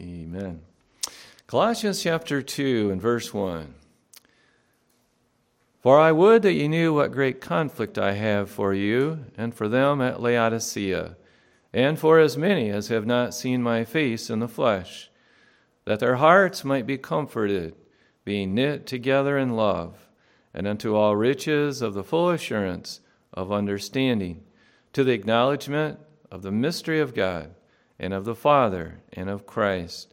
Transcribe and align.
Amen. 0.00 0.60
Colossians 1.46 2.02
chapter 2.02 2.42
2 2.42 2.90
and 2.90 3.00
verse 3.00 3.32
1. 3.32 3.74
For 5.80 5.98
I 5.98 6.12
would 6.12 6.42
that 6.42 6.52
you 6.52 6.68
knew 6.68 6.92
what 6.92 7.12
great 7.12 7.40
conflict 7.40 7.96
I 7.96 8.12
have 8.12 8.50
for 8.50 8.74
you 8.74 9.26
and 9.38 9.54
for 9.54 9.68
them 9.68 10.00
at 10.02 10.20
Laodicea, 10.20 11.16
and 11.72 11.98
for 11.98 12.18
as 12.18 12.36
many 12.36 12.70
as 12.70 12.88
have 12.88 13.06
not 13.06 13.34
seen 13.34 13.62
my 13.62 13.84
face 13.84 14.28
in 14.28 14.40
the 14.40 14.48
flesh, 14.48 15.10
that 15.84 16.00
their 16.00 16.16
hearts 16.16 16.64
might 16.64 16.86
be 16.86 16.98
comforted, 16.98 17.74
being 18.24 18.54
knit 18.54 18.86
together 18.86 19.38
in 19.38 19.54
love, 19.54 20.08
and 20.52 20.66
unto 20.66 20.94
all 20.94 21.16
riches 21.16 21.80
of 21.80 21.94
the 21.94 22.04
full 22.04 22.30
assurance 22.30 23.00
of 23.32 23.52
understanding, 23.52 24.42
to 24.92 25.04
the 25.04 25.12
acknowledgement 25.12 26.00
of 26.30 26.42
the 26.42 26.52
mystery 26.52 27.00
of 27.00 27.14
God 27.14 27.54
and 27.98 28.12
of 28.12 28.24
the 28.24 28.34
Father, 28.34 29.00
and 29.12 29.30
of 29.30 29.46
Christ, 29.46 30.12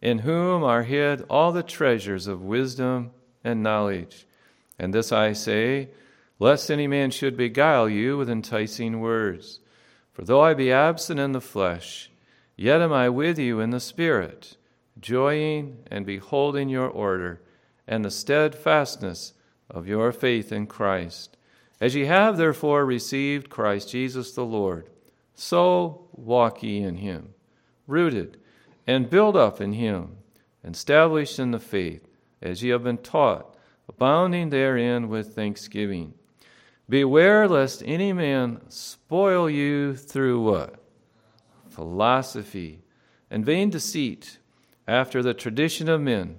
in 0.00 0.20
whom 0.20 0.62
are 0.62 0.82
hid 0.82 1.22
all 1.28 1.52
the 1.52 1.62
treasures 1.62 2.26
of 2.26 2.42
wisdom 2.42 3.10
and 3.42 3.62
knowledge. 3.62 4.26
And 4.78 4.92
this 4.92 5.12
I 5.12 5.32
say, 5.32 5.88
lest 6.38 6.70
any 6.70 6.86
man 6.86 7.10
should 7.10 7.36
beguile 7.36 7.88
you 7.88 8.16
with 8.16 8.28
enticing 8.28 9.00
words. 9.00 9.60
For 10.12 10.22
though 10.22 10.40
I 10.40 10.54
be 10.54 10.70
absent 10.70 11.18
in 11.18 11.32
the 11.32 11.40
flesh, 11.40 12.10
yet 12.56 12.80
am 12.80 12.92
I 12.92 13.08
with 13.08 13.38
you 13.38 13.60
in 13.60 13.70
the 13.70 13.80
Spirit, 13.80 14.56
joying 15.00 15.78
and 15.90 16.06
beholding 16.06 16.68
your 16.68 16.88
order 16.88 17.40
and 17.86 18.04
the 18.04 18.10
steadfastness 18.10 19.34
of 19.68 19.88
your 19.88 20.12
faith 20.12 20.52
in 20.52 20.66
Christ. 20.66 21.36
As 21.80 21.94
ye 21.94 22.04
have 22.04 22.36
therefore 22.36 22.86
received 22.86 23.50
Christ 23.50 23.90
Jesus 23.90 24.32
the 24.32 24.44
Lord, 24.44 24.88
so 25.34 26.06
walk 26.12 26.62
ye 26.62 26.78
in 26.78 26.96
him, 26.96 27.34
rooted 27.86 28.38
and 28.86 29.10
built 29.10 29.36
up 29.36 29.60
in 29.60 29.72
him, 29.72 30.16
established 30.62 31.38
in 31.38 31.50
the 31.50 31.58
faith, 31.58 32.06
as 32.40 32.62
ye 32.62 32.70
have 32.70 32.84
been 32.84 32.98
taught, 32.98 33.56
abounding 33.88 34.50
therein 34.50 35.08
with 35.08 35.34
thanksgiving. 35.34 36.14
Beware 36.88 37.48
lest 37.48 37.82
any 37.86 38.12
man 38.12 38.60
spoil 38.68 39.48
you 39.48 39.96
through 39.96 40.40
what? 40.42 40.74
Philosophy 41.68 42.82
and 43.30 43.44
vain 43.44 43.70
deceit, 43.70 44.38
after 44.86 45.22
the 45.22 45.34
tradition 45.34 45.88
of 45.88 46.00
men, 46.00 46.36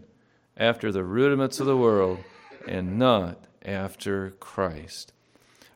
after 0.55 0.92
the 0.92 1.03
rudiments 1.03 1.59
of 1.59 1.66
the 1.66 1.75
world, 1.75 2.20
and 2.67 2.98
not 3.00 3.45
after 3.64 4.31
Christ. 4.39 5.14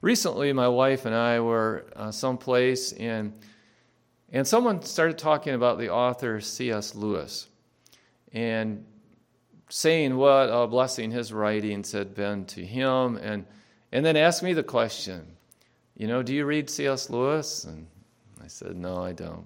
Recently, 0.01 0.53
my 0.53 0.67
wife 0.69 1.05
and 1.05 1.13
I 1.13 1.41
were 1.41 1.85
uh, 1.93 2.11
someplace, 2.11 2.93
and, 2.93 3.33
and 4.31 4.47
someone 4.47 4.81
started 4.81 5.17
talking 5.17 5.55
about 5.55 5.77
the 5.77 5.89
author 5.89 6.39
C.S. 6.39 6.95
Lewis 6.95 7.47
and 8.31 8.85
saying 9.69 10.15
what 10.15 10.45
a 10.45 10.67
blessing 10.67 11.11
his 11.11 11.33
writings 11.33 11.91
had 11.91 12.15
been 12.15 12.45
to 12.45 12.65
him, 12.65 13.17
and, 13.17 13.45
and 13.91 14.05
then 14.05 14.15
asked 14.15 14.41
me 14.41 14.53
the 14.53 14.63
question, 14.63 15.27
You 15.97 16.07
know, 16.07 16.23
do 16.23 16.33
you 16.33 16.45
read 16.45 16.69
C.S. 16.69 17.09
Lewis? 17.09 17.65
And 17.65 17.85
I 18.41 18.47
said, 18.47 18.77
No, 18.77 19.03
I 19.03 19.11
don't. 19.11 19.45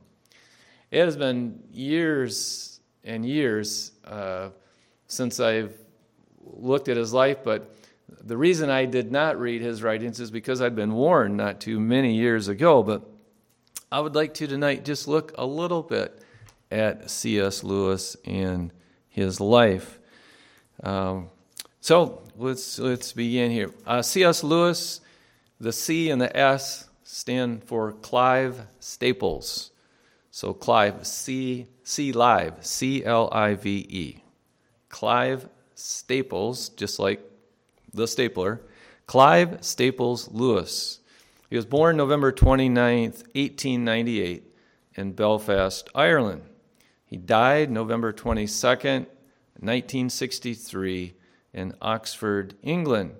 It 0.92 1.04
has 1.04 1.18
been 1.18 1.64
years 1.72 2.80
and 3.04 3.26
years 3.26 3.92
uh, 4.06 4.50
since 5.08 5.40
I've 5.40 5.76
looked 6.46 6.90
at 6.90 6.98
his 6.98 7.12
life, 7.12 7.44
but 7.44 7.76
the 8.26 8.38
reason 8.38 8.70
I 8.70 8.86
did 8.86 9.12
not 9.12 9.40
read 9.40 9.62
his 9.62 9.84
writings 9.84 10.20
is 10.20 10.32
because 10.32 10.62
I'd 10.62 10.76
been 10.76 10.94
warned 10.94 11.36
not 11.36 11.60
too 11.60 11.80
many 11.80 12.16
years 12.16 12.48
ago. 12.48 12.82
But 12.82 13.04
I 13.92 14.00
would 14.00 14.16
like 14.16 14.34
to 14.36 14.48
tonight 14.48 14.86
just 14.86 15.08
look 15.08 15.34
a 15.38 15.46
little 15.46 15.84
bit 15.84 16.24
at 16.72 17.12
C.S. 17.12 17.64
Lewis 17.64 18.16
and 18.26 18.72
his 19.10 19.42
life. 19.42 20.00
Um, 20.82 21.30
so 21.82 22.24
let's 22.38 22.80
let's 22.80 23.12
begin 23.12 23.52
here. 23.52 23.72
Uh, 23.86 24.02
C.S. 24.02 24.44
Lewis, 24.44 25.02
the 25.60 25.74
C 25.74 26.10
and 26.10 26.22
the 26.22 26.36
S 26.36 26.90
stand 27.04 27.66
for 27.66 27.92
Clive 27.92 28.62
Staples. 28.80 29.72
So 30.32 30.54
Clive, 30.54 31.06
C 31.06 31.68
C 31.84 32.14
Live, 32.14 32.66
C 32.66 33.04
L 33.04 33.30
I 33.34 33.56
V 33.56 33.86
E. 33.90 34.24
Clive 34.88 35.50
Staples, 35.76 36.70
just 36.70 37.00
like 37.00 37.22
the 37.94 38.08
stapler, 38.08 38.62
Clive 39.06 39.64
Staples 39.64 40.30
Lewis. 40.32 41.00
He 41.50 41.56
was 41.56 41.66
born 41.66 41.96
November 41.98 42.32
29, 42.32 43.04
1898, 43.04 44.44
in 44.96 45.12
Belfast, 45.14 45.88
Ireland. 45.94 46.42
He 47.06 47.18
died 47.18 47.70
November 47.70 48.12
22, 48.12 48.68
1963, 48.68 51.14
in 51.54 51.76
Oxford, 51.82 52.56
England. 52.64 53.12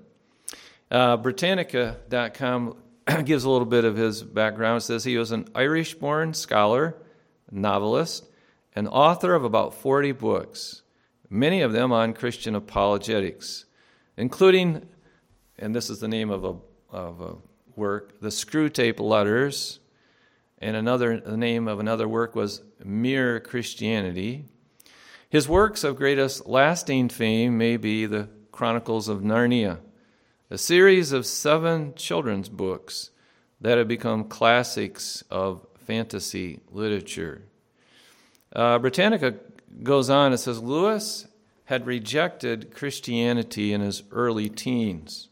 Uh, 0.90 1.18
Britannica.com 1.18 2.76
gives 3.26 3.44
a 3.44 3.50
little 3.50 3.68
bit 3.68 3.86
of 3.86 3.96
his 3.96 4.24
background. 4.24 4.78
It 4.78 4.86
says 4.86 5.04
he 5.04 5.18
was 5.18 5.32
an 5.32 5.48
Irish 5.54 5.94
born 5.96 6.34
scholar, 6.34 6.96
novelist, 7.52 8.26
and 8.76 8.88
author 8.88 9.36
of 9.36 9.44
about 9.44 9.76
40 9.76 10.14
books, 10.14 10.82
many 11.30 11.62
of 11.62 11.74
them 11.74 11.92
on 11.92 12.14
Christian 12.14 12.56
apologetics 12.56 13.66
including, 14.18 14.86
and 15.58 15.76
this 15.76 15.90
is 15.90 16.00
the 16.00 16.08
name 16.08 16.30
of 16.30 16.44
a, 16.44 16.56
of 16.96 17.22
a 17.22 17.36
work, 17.76 18.20
the 18.22 18.30
Screwtape 18.30 19.00
Letters, 19.00 19.80
and 20.60 20.76
another 20.76 21.20
the 21.20 21.38
name 21.38 21.68
of 21.68 21.80
another 21.80 22.08
work 22.08 22.36
was 22.36 22.62
Mere 22.84 23.40
Christianity. 23.40 24.46
His 25.30 25.50
works 25.50 25.84
of 25.84 25.96
greatest 25.96 26.48
lasting 26.48 27.10
fame 27.10 27.58
may 27.58 27.78
be 27.78 28.06
the 28.06 28.30
Chronicles 28.52 29.08
of 29.08 29.22
Narnia, 29.22 29.80
a 30.50 30.58
series 30.58 31.12
of 31.12 31.26
seven 31.26 31.96
children's 31.96 32.50
books 32.50 33.10
that 33.60 33.78
have 33.78 33.88
become 33.88 34.26
classics 34.26 35.24
of 35.32 35.66
fantasy 35.76 36.60
literature. 36.72 37.42
Uh, 38.56 38.78
Britannica 38.78 39.36
goes 39.82 40.10
on, 40.10 40.34
it 40.34 40.38
says 40.38 40.62
Lewis 40.62 41.28
had 41.66 41.86
rejected 41.86 42.74
Christianity 42.74 43.74
in 43.74 43.82
his 43.82 44.04
early 44.12 44.50
teens 44.50 45.30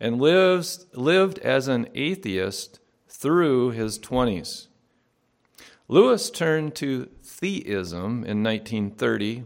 and 0.00 0.20
lives, 0.20 0.86
lived 0.94 1.38
as 1.38 1.68
an 1.68 1.88
atheist 1.94 2.80
through 3.08 3.70
his 3.70 3.98
20s. 3.98 4.66
Lewis 5.88 6.30
turned 6.30 6.74
to 6.74 7.08
theism 7.22 8.24
in 8.24 8.42
1930 8.42 9.44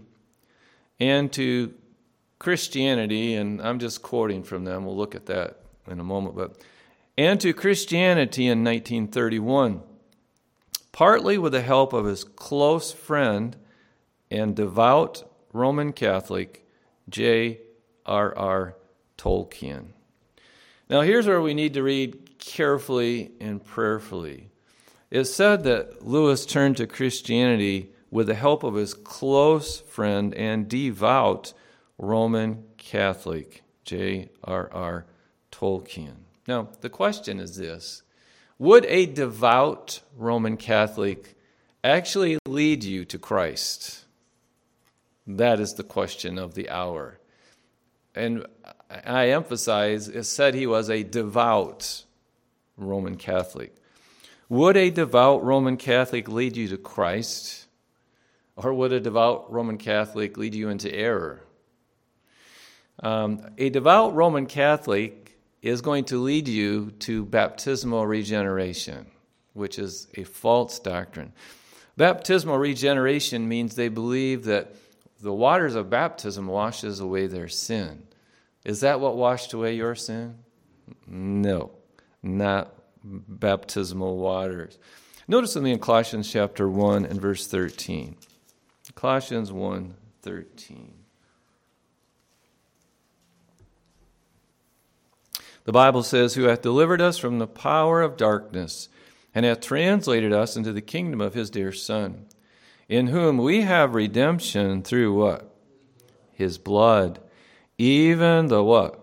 and 1.00 1.32
to 1.32 1.74
Christianity, 2.38 3.34
and 3.34 3.60
I'm 3.60 3.78
just 3.78 4.02
quoting 4.02 4.42
from 4.42 4.64
them, 4.64 4.84
we'll 4.84 4.96
look 4.96 5.14
at 5.14 5.26
that 5.26 5.60
in 5.86 6.00
a 6.00 6.04
moment, 6.04 6.36
but 6.36 6.56
and 7.16 7.40
to 7.40 7.52
Christianity 7.52 8.44
in 8.46 8.62
1931, 8.62 9.82
partly 10.92 11.36
with 11.36 11.52
the 11.52 11.62
help 11.62 11.92
of 11.92 12.04
his 12.04 12.22
close 12.22 12.92
friend 12.92 13.56
and 14.30 14.54
devout 14.54 15.27
Roman 15.53 15.92
Catholic 15.92 16.66
J.R.R. 17.09 18.76
Tolkien. 19.16 19.86
Now, 20.88 21.03
here's 21.03 21.26
where 21.26 21.42
we 21.42 21.54
need 21.54 21.75
to 21.75 21.82
read 21.82 22.38
carefully 22.38 23.32
and 23.41 23.64
prayerfully. 23.64 24.50
It's 25.10 25.34
said 25.34 25.64
that 25.64 26.06
Lewis 26.06 26.47
turned 26.47 26.76
to 26.78 26.87
Christianity 26.87 27.91
with 28.10 28.26
the 28.26 28.34
help 28.34 28.62
of 28.62 28.75
his 28.75 28.94
close 28.94 29.81
friend 29.81 30.34
and 30.34 30.69
devout 30.69 31.53
Roman 31.98 32.64
Catholic, 32.76 33.62
J.R.R. 33.84 35.06
Tolkien. 35.50 36.14
Now, 36.47 36.69
the 36.81 36.91
question 36.91 37.41
is 37.41 37.56
this 37.56 38.03
Would 38.58 38.87
a 38.87 39.06
devout 39.06 40.00
Roman 40.16 40.56
Catholic 40.56 41.37
actually 41.82 42.38
lead 42.47 42.84
you 42.84 43.04
to 43.06 43.19
Christ? 43.19 44.05
That 45.28 45.60
is 45.60 45.75
the 45.75 45.84
question 45.84 46.38
of 46.38 46.54
the 46.54 46.70
hour. 46.70 47.20
And 48.14 48.46
I 48.90 49.28
emphasize, 49.28 50.08
it 50.08 50.25
said 50.25 50.54
he 50.54 50.66
was 50.66 50.88
a 50.88 51.02
devout 51.02 52.04
Roman 52.78 53.16
Catholic. 53.16 53.76
Would 54.48 54.78
a 54.78 54.88
devout 54.88 55.44
Roman 55.44 55.76
Catholic 55.76 56.28
lead 56.28 56.56
you 56.56 56.66
to 56.69 56.78
Christ? 56.78 57.66
Or 58.56 58.72
would 58.72 58.92
a 58.92 59.00
devout 59.00 59.52
Roman 59.52 59.76
Catholic 59.76 60.38
lead 60.38 60.54
you 60.54 60.70
into 60.70 60.92
error? 60.92 61.42
Um, 63.00 63.42
a 63.58 63.69
devout 63.69 64.14
Roman 64.14 64.46
Catholic 64.46 65.38
is 65.60 65.82
going 65.82 66.04
to 66.04 66.16
lead 66.16 66.48
you 66.48 66.92
to 67.00 67.26
baptismal 67.26 68.06
regeneration, 68.06 69.06
which 69.52 69.78
is 69.78 70.08
a 70.16 70.24
false 70.24 70.78
doctrine. 70.78 71.32
Baptismal 71.98 72.56
regeneration 72.56 73.46
means 73.46 73.74
they 73.74 73.88
believe 73.88 74.44
that 74.44 74.72
the 75.20 75.32
waters 75.32 75.75
of 75.75 75.91
baptism 75.91 76.47
washes 76.47 77.00
away 77.00 77.26
their 77.26 77.49
sin. 77.49 78.05
Is 78.65 78.81
that 78.81 79.00
what 79.00 79.17
washed 79.17 79.53
away 79.53 79.75
your 79.75 79.94
sin? 79.94 80.37
No, 81.06 81.73
not 82.23 82.73
baptismal 83.03 84.19
waters. 84.19 84.79
Notice 85.26 85.55
with 85.55 85.65
me 85.65 85.73
in 85.73 85.79
Colossians 85.79 86.31
chapter 86.31 86.69
1 86.69 87.05
and 87.05 87.20
verse 87.20 87.47
13. 87.47 88.17
Colossians 88.94 89.53
1:13. 89.53 90.93
The 95.65 95.73
Bible 95.73 96.03
says, 96.03 96.35
Who 96.35 96.44
hath 96.44 96.62
delivered 96.62 97.03
us 97.03 97.19
from 97.19 97.38
the 97.38 97.47
power 97.47 98.00
of 98.00 98.17
darkness, 98.17 98.88
and 99.35 99.44
hath 99.44 99.61
translated 99.61 100.32
us 100.32 100.56
into 100.56 100.73
the 100.73 100.81
kingdom 100.81 101.20
of 101.20 101.35
his 101.35 101.50
dear 101.50 101.73
Son, 101.73 102.25
in 102.88 103.08
whom 103.08 103.38
we 103.38 103.62
have 103.62 103.94
redemption 103.94 104.82
through 104.82 105.12
what? 105.14 105.55
His 106.32 106.56
blood, 106.56 107.20
even 107.76 108.46
the 108.46 108.62
what? 108.62 108.99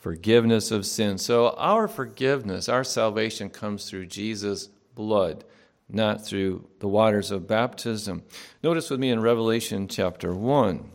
Forgiveness 0.00 0.70
of 0.70 0.86
sin. 0.86 1.18
So 1.18 1.50
our 1.50 1.88
forgiveness, 1.88 2.68
our 2.68 2.84
salvation 2.84 3.50
comes 3.50 3.88
through 3.88 4.06
Jesus' 4.06 4.68
blood, 4.94 5.44
not 5.88 6.24
through 6.24 6.66
the 6.80 6.88
waters 6.88 7.30
of 7.30 7.46
baptism. 7.46 8.22
Notice 8.62 8.90
with 8.90 9.00
me 9.00 9.10
in 9.10 9.20
Revelation 9.20 9.88
chapter 9.88 10.32
1. 10.32 10.90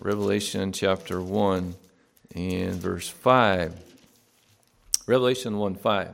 Revelation 0.00 0.72
chapter 0.72 1.20
1 1.20 1.74
and 2.34 2.74
verse 2.74 3.08
5. 3.08 3.80
Revelation 5.06 5.58
1 5.58 5.74
5. 5.74 6.10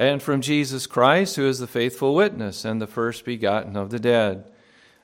And 0.00 0.22
from 0.22 0.40
Jesus 0.40 0.86
Christ, 0.86 1.36
who 1.36 1.46
is 1.46 1.58
the 1.58 1.66
faithful 1.66 2.14
witness 2.14 2.64
and 2.64 2.80
the 2.80 2.86
first 2.86 3.22
begotten 3.22 3.76
of 3.76 3.90
the 3.90 3.98
dead, 3.98 4.50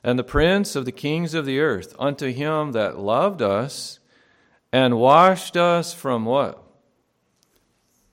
and 0.03 0.17
the 0.17 0.23
prince 0.23 0.75
of 0.75 0.85
the 0.85 0.91
kings 0.91 1.35
of 1.35 1.45
the 1.45 1.59
earth, 1.59 1.95
unto 1.99 2.31
him 2.31 2.71
that 2.71 2.97
loved 2.97 3.43
us 3.43 3.99
and 4.73 4.97
washed 4.97 5.55
us 5.55 5.93
from 5.93 6.25
what? 6.25 6.63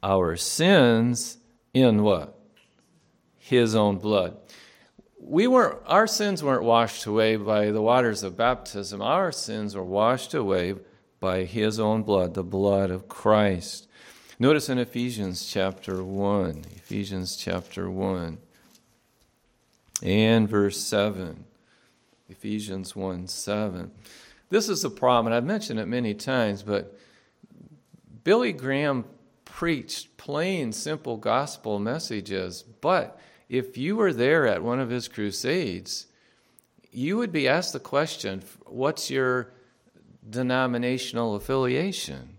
Our 0.03 0.37
sins 0.37 1.39
in 1.73 2.03
what? 2.03 2.39
His 3.39 3.75
own 3.75 3.97
blood. 3.97 4.37
We 5.19 5.47
weren't, 5.47 5.79
our 5.87 6.07
sins 6.07 6.45
weren't 6.45 6.65
washed 6.65 7.07
away 7.07 7.37
by 7.37 7.71
the 7.71 7.81
waters 7.81 8.23
of 8.23 8.37
baptism. 8.37 9.01
Our 9.01 9.33
sins 9.33 9.75
were 9.75 9.83
washed 9.83 10.35
away 10.35 10.75
by 11.19 11.45
his 11.45 11.81
own 11.81 12.03
blood, 12.03 12.35
the 12.35 12.45
blood 12.45 12.91
of 12.91 13.09
Christ. 13.09 13.89
Notice 14.41 14.69
in 14.69 14.79
Ephesians 14.79 15.47
chapter 15.47 16.03
1, 16.03 16.65
Ephesians 16.75 17.37
chapter 17.37 17.89
1 17.89 18.39
and 20.03 20.49
verse 20.49 20.81
7. 20.81 21.45
Ephesians 22.29 22.97
1 22.97 23.29
7. 23.29 23.93
This 24.51 24.69
is 24.69 24.83
the 24.83 24.91
problem, 24.91 25.27
and 25.27 25.37
I've 25.37 25.45
mentioned 25.45 25.79
it 25.79 25.87
many 25.87 26.15
times, 26.15 26.65
but 26.65 26.99
Billy 28.25 28.53
Graham 28.53 29.05
preached 29.45 30.17
plain, 30.17 30.73
simple 30.73 31.17
gospel 31.17 31.79
messages. 31.79 32.65
But 32.81 33.21
if 33.49 33.79
you 33.79 33.95
were 33.95 34.13
there 34.13 34.49
at 34.49 34.65
one 34.65 34.81
of 34.81 34.91
his 34.91 35.07
crusades, 35.07 36.09
you 36.91 37.17
would 37.19 37.31
be 37.31 37.47
asked 37.47 37.73
the 37.73 37.79
question 37.79 38.43
what's 38.67 39.11
your 39.11 39.53
denominational 40.29 41.37
affiliation. 41.37 42.34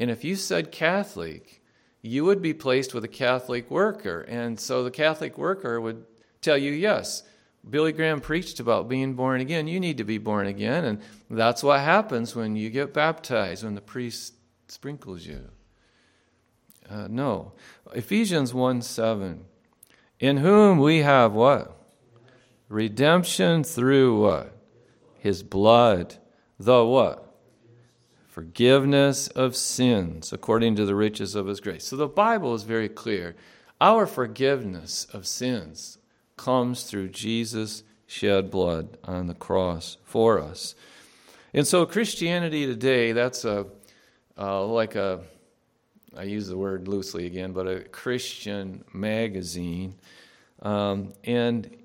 And 0.00 0.10
if 0.10 0.24
you 0.24 0.34
said 0.34 0.72
Catholic, 0.72 1.62
you 2.02 2.24
would 2.24 2.40
be 2.40 2.54
placed 2.54 2.94
with 2.94 3.04
a 3.04 3.08
Catholic 3.08 3.70
worker. 3.70 4.22
And 4.22 4.58
so 4.58 4.82
the 4.82 4.90
Catholic 4.90 5.36
worker 5.36 5.80
would 5.80 6.06
tell 6.40 6.56
you, 6.56 6.72
yes, 6.72 7.22
Billy 7.68 7.92
Graham 7.92 8.22
preached 8.22 8.58
about 8.58 8.88
being 8.88 9.12
born 9.12 9.42
again. 9.42 9.68
You 9.68 9.78
need 9.78 9.98
to 9.98 10.04
be 10.04 10.16
born 10.16 10.46
again. 10.46 10.84
And 10.86 11.00
that's 11.28 11.62
what 11.62 11.80
happens 11.80 12.34
when 12.34 12.56
you 12.56 12.70
get 12.70 12.94
baptized, 12.94 13.62
when 13.62 13.74
the 13.74 13.82
priest 13.82 14.34
sprinkles 14.68 15.26
you. 15.26 15.50
Uh, 16.88 17.06
no. 17.08 17.52
Ephesians 17.94 18.54
1 18.54 18.80
7. 18.80 19.44
In 20.18 20.38
whom 20.38 20.78
we 20.78 20.98
have 20.98 21.34
what? 21.34 21.76
Redemption 22.68 23.62
through 23.64 24.22
what? 24.22 24.56
His 25.18 25.42
blood 25.42 26.16
the 26.58 26.84
what? 26.84 27.29
Forgiveness 28.40 29.28
of 29.28 29.54
sins 29.54 30.32
according 30.32 30.74
to 30.76 30.86
the 30.86 30.94
riches 30.94 31.34
of 31.34 31.46
his 31.46 31.60
grace. 31.60 31.84
So 31.84 31.96
the 31.96 32.08
Bible 32.08 32.54
is 32.54 32.62
very 32.62 32.88
clear. 32.88 33.36
Our 33.82 34.06
forgiveness 34.06 35.06
of 35.12 35.26
sins 35.26 35.98
comes 36.38 36.84
through 36.84 37.10
Jesus' 37.10 37.82
shed 38.06 38.50
blood 38.50 38.96
on 39.04 39.26
the 39.26 39.34
cross 39.34 39.98
for 40.04 40.40
us. 40.40 40.74
And 41.52 41.66
so 41.66 41.84
Christianity 41.84 42.64
today, 42.64 43.12
that's 43.12 43.44
a 43.44 43.66
uh, 44.38 44.64
like 44.64 44.94
a 44.94 45.20
I 46.16 46.22
use 46.22 46.48
the 46.48 46.56
word 46.56 46.88
loosely 46.88 47.26
again, 47.26 47.52
but 47.52 47.68
a 47.68 47.80
Christian 47.80 48.84
magazine. 48.94 49.96
Um, 50.62 51.12
and 51.24 51.76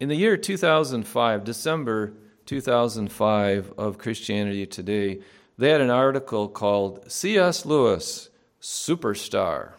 in 0.00 0.08
the 0.08 0.16
year 0.16 0.36
2005, 0.36 1.44
December 1.44 2.14
2005 2.46 3.74
of 3.78 3.98
Christianity 3.98 4.66
Today, 4.66 5.20
they 5.56 5.70
had 5.70 5.80
an 5.80 5.90
article 5.90 6.48
called 6.48 7.10
C.S. 7.10 7.64
Lewis, 7.64 8.30
Superstar. 8.60 9.72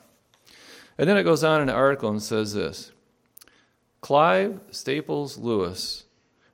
And 0.98 1.10
then 1.10 1.18
it 1.18 1.24
goes 1.24 1.44
on 1.44 1.62
in 1.62 1.70
an 1.70 1.76
article 1.76 2.10
and 2.10 2.22
says 2.22 2.54
this 2.54 2.92
Clive 4.02 4.60
Staples 4.72 5.38
Lewis 5.38 6.06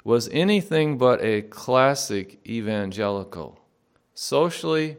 was 0.03 0.29
anything 0.29 0.97
but 0.97 1.23
a 1.23 1.44
classic 1.44 2.39
evangelical, 2.47 3.59
socially 4.13 4.97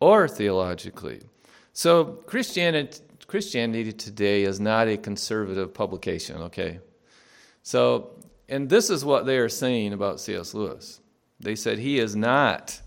or 0.00 0.26
theologically. 0.26 1.20
So 1.74 2.04
Christianity, 2.04 3.00
Christianity 3.26 3.92
Today 3.92 4.44
is 4.44 4.58
not 4.58 4.88
a 4.88 4.96
conservative 4.96 5.74
publication, 5.74 6.36
okay? 6.42 6.80
So 7.62 8.12
and 8.48 8.68
this 8.68 8.90
is 8.90 9.02
what 9.02 9.24
they 9.24 9.38
are 9.38 9.48
saying 9.48 9.94
about 9.94 10.20
C.S. 10.20 10.52
Lewis. 10.52 11.00
They 11.40 11.54
said 11.54 11.78
he 11.78 11.98
is 11.98 12.14
not, 12.14 12.82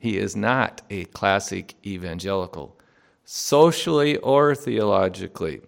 he 0.00 0.16
is 0.16 0.34
not 0.34 0.80
a 0.90 1.04
classic 1.04 1.74
evangelical, 1.86 2.76
socially 3.24 4.16
or 4.16 4.54
theologically. 4.54 5.60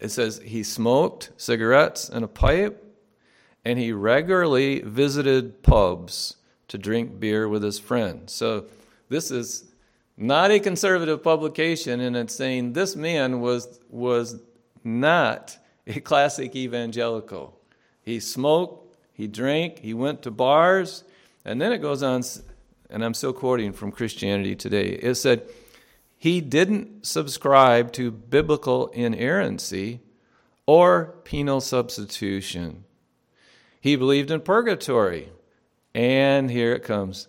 It 0.00 0.10
says 0.10 0.40
he 0.44 0.62
smoked 0.62 1.30
cigarettes 1.36 2.08
and 2.08 2.24
a 2.24 2.28
pipe, 2.28 2.84
and 3.64 3.78
he 3.78 3.92
regularly 3.92 4.80
visited 4.80 5.62
pubs 5.62 6.36
to 6.68 6.78
drink 6.78 7.20
beer 7.20 7.48
with 7.48 7.62
his 7.62 7.78
friends. 7.78 8.32
So 8.32 8.66
this 9.08 9.30
is 9.30 9.72
not 10.16 10.50
a 10.50 10.58
conservative 10.58 11.22
publication, 11.22 12.00
and 12.00 12.16
it's 12.16 12.34
saying 12.34 12.72
this 12.72 12.96
man 12.96 13.40
was 13.40 13.80
was 13.88 14.40
not 14.82 15.56
a 15.86 16.00
classic 16.00 16.56
evangelical. 16.56 17.58
He 18.02 18.18
smoked, 18.18 18.96
he 19.12 19.26
drank, 19.26 19.78
he 19.78 19.94
went 19.94 20.22
to 20.22 20.30
bars, 20.30 21.04
and 21.44 21.60
then 21.60 21.72
it 21.72 21.78
goes 21.78 22.02
on, 22.02 22.22
and 22.90 23.04
I'm 23.04 23.14
still 23.14 23.32
quoting 23.32 23.72
from 23.72 23.92
Christianity 23.92 24.54
Today. 24.54 24.90
It 24.90 25.14
said, 25.14 25.48
he 26.16 26.40
didn't 26.40 27.06
subscribe 27.06 27.92
to 27.92 28.10
biblical 28.10 28.88
inerrancy 28.88 30.00
or 30.66 31.14
penal 31.24 31.60
substitution. 31.60 32.84
He 33.80 33.96
believed 33.96 34.30
in 34.30 34.42
purgatory. 34.42 35.30
And 35.94 36.50
here 36.50 36.74
it 36.74 36.84
comes 36.84 37.26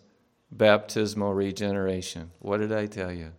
baptismal 0.51 1.33
regeneration. 1.33 2.31
What 2.39 2.57
did 2.57 2.73
I 2.73 2.85
tell 2.85 3.11
you? 3.11 3.31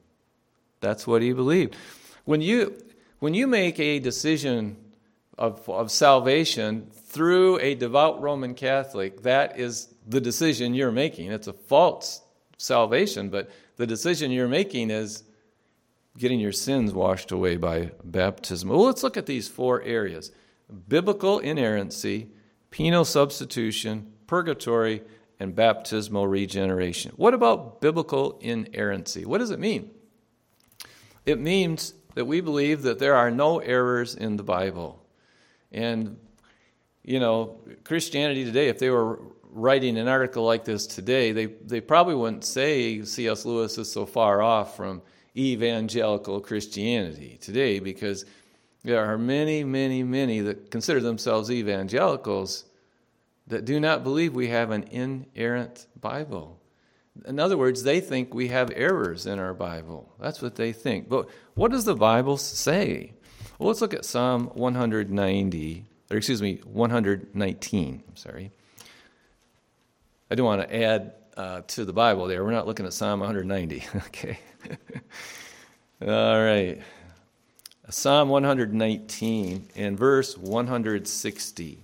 That's 0.80 1.06
what 1.06 1.22
he 1.22 1.32
believed. 1.32 1.76
When 2.24 2.40
you, 2.40 2.82
when 3.18 3.34
you 3.34 3.46
make 3.46 3.78
a 3.78 3.98
decision 3.98 4.76
of, 5.42 5.68
of 5.68 5.90
salvation 5.90 6.86
through 6.92 7.58
a 7.58 7.74
devout 7.74 8.22
Roman 8.22 8.54
Catholic, 8.54 9.22
that 9.22 9.58
is 9.58 9.92
the 10.06 10.20
decision 10.20 10.72
you're 10.72 10.92
making. 10.92 11.32
It's 11.32 11.48
a 11.48 11.52
false 11.52 12.22
salvation, 12.58 13.28
but 13.28 13.50
the 13.74 13.84
decision 13.84 14.30
you're 14.30 14.46
making 14.46 14.92
is 14.92 15.24
getting 16.16 16.38
your 16.38 16.52
sins 16.52 16.92
washed 16.92 17.32
away 17.32 17.56
by 17.56 17.90
baptism. 18.04 18.68
Well, 18.68 18.84
let's 18.84 19.02
look 19.02 19.16
at 19.16 19.26
these 19.26 19.48
four 19.48 19.82
areas 19.82 20.30
biblical 20.88 21.40
inerrancy, 21.40 22.28
penal 22.70 23.04
substitution, 23.04 24.12
purgatory, 24.28 25.02
and 25.40 25.56
baptismal 25.56 26.28
regeneration. 26.28 27.14
What 27.16 27.34
about 27.34 27.80
biblical 27.80 28.38
inerrancy? 28.40 29.24
What 29.24 29.38
does 29.38 29.50
it 29.50 29.58
mean? 29.58 29.90
It 31.26 31.40
means 31.40 31.94
that 32.14 32.26
we 32.26 32.40
believe 32.40 32.82
that 32.82 33.00
there 33.00 33.16
are 33.16 33.30
no 33.30 33.58
errors 33.58 34.14
in 34.14 34.36
the 34.36 34.44
Bible. 34.44 35.01
And, 35.72 36.16
you 37.02 37.18
know, 37.18 37.60
Christianity 37.84 38.44
today, 38.44 38.68
if 38.68 38.78
they 38.78 38.90
were 38.90 39.20
writing 39.50 39.98
an 39.98 40.08
article 40.08 40.44
like 40.44 40.64
this 40.64 40.86
today, 40.86 41.32
they, 41.32 41.46
they 41.46 41.80
probably 41.80 42.14
wouldn't 42.14 42.44
say 42.44 43.02
C.S. 43.02 43.44
Lewis 43.44 43.76
is 43.78 43.90
so 43.90 44.06
far 44.06 44.42
off 44.42 44.76
from 44.76 45.02
evangelical 45.36 46.40
Christianity 46.40 47.38
today 47.40 47.78
because 47.78 48.24
there 48.84 49.04
are 49.04 49.16
many, 49.16 49.64
many, 49.64 50.02
many 50.02 50.40
that 50.40 50.70
consider 50.70 51.00
themselves 51.00 51.50
evangelicals 51.50 52.64
that 53.46 53.64
do 53.64 53.78
not 53.80 54.02
believe 54.02 54.34
we 54.34 54.48
have 54.48 54.70
an 54.70 54.84
inerrant 54.84 55.86
Bible. 56.00 56.58
In 57.26 57.38
other 57.38 57.58
words, 57.58 57.82
they 57.82 58.00
think 58.00 58.34
we 58.34 58.48
have 58.48 58.70
errors 58.74 59.26
in 59.26 59.38
our 59.38 59.52
Bible. 59.52 60.14
That's 60.18 60.40
what 60.40 60.56
they 60.56 60.72
think. 60.72 61.08
But 61.08 61.28
what 61.54 61.70
does 61.70 61.84
the 61.84 61.94
Bible 61.94 62.38
say? 62.38 63.12
Well, 63.62 63.68
let's 63.68 63.80
look 63.80 63.94
at 63.94 64.04
Psalm 64.04 64.50
190, 64.54 65.84
or 66.10 66.16
excuse 66.16 66.42
me, 66.42 66.58
119. 66.64 68.02
I'm 68.08 68.16
sorry. 68.16 68.50
I 70.28 70.34
do 70.34 70.42
want 70.42 70.68
to 70.68 70.82
add 70.82 71.12
uh, 71.36 71.60
to 71.68 71.84
the 71.84 71.92
Bible 71.92 72.26
there. 72.26 72.42
We're 72.42 72.50
not 72.50 72.66
looking 72.66 72.86
at 72.86 72.92
Psalm 72.92 73.20
190. 73.20 73.84
okay. 74.08 74.40
All 76.04 76.42
right. 76.42 76.82
Psalm 77.88 78.30
119 78.30 79.68
and 79.76 79.96
verse 79.96 80.36
160. 80.36 81.78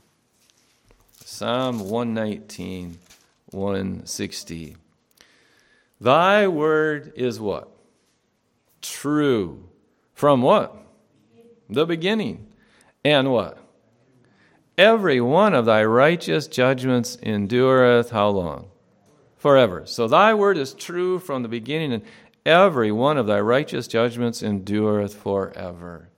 Psalm 1.24 1.78
119, 1.78 2.98
160. 3.52 4.76
Thy 6.00 6.48
word 6.48 7.12
is 7.14 7.38
what? 7.38 7.68
True. 8.82 9.68
From 10.14 10.42
what? 10.42 10.87
The 11.68 11.86
beginning. 11.86 12.48
And 13.04 13.30
what? 13.30 13.58
Every 14.76 15.20
one 15.20 15.54
of 15.54 15.66
thy 15.66 15.84
righteous 15.84 16.46
judgments 16.46 17.18
endureth 17.22 18.10
how 18.10 18.28
long? 18.28 18.70
Forever. 19.36 19.84
So 19.86 20.06
thy 20.06 20.34
word 20.34 20.56
is 20.56 20.72
true 20.74 21.18
from 21.18 21.42
the 21.42 21.48
beginning, 21.48 21.92
and 21.92 22.02
every 22.46 22.92
one 22.92 23.18
of 23.18 23.26
thy 23.26 23.40
righteous 23.40 23.88
judgments 23.88 24.42
endureth 24.42 25.14
forever. 25.14 26.10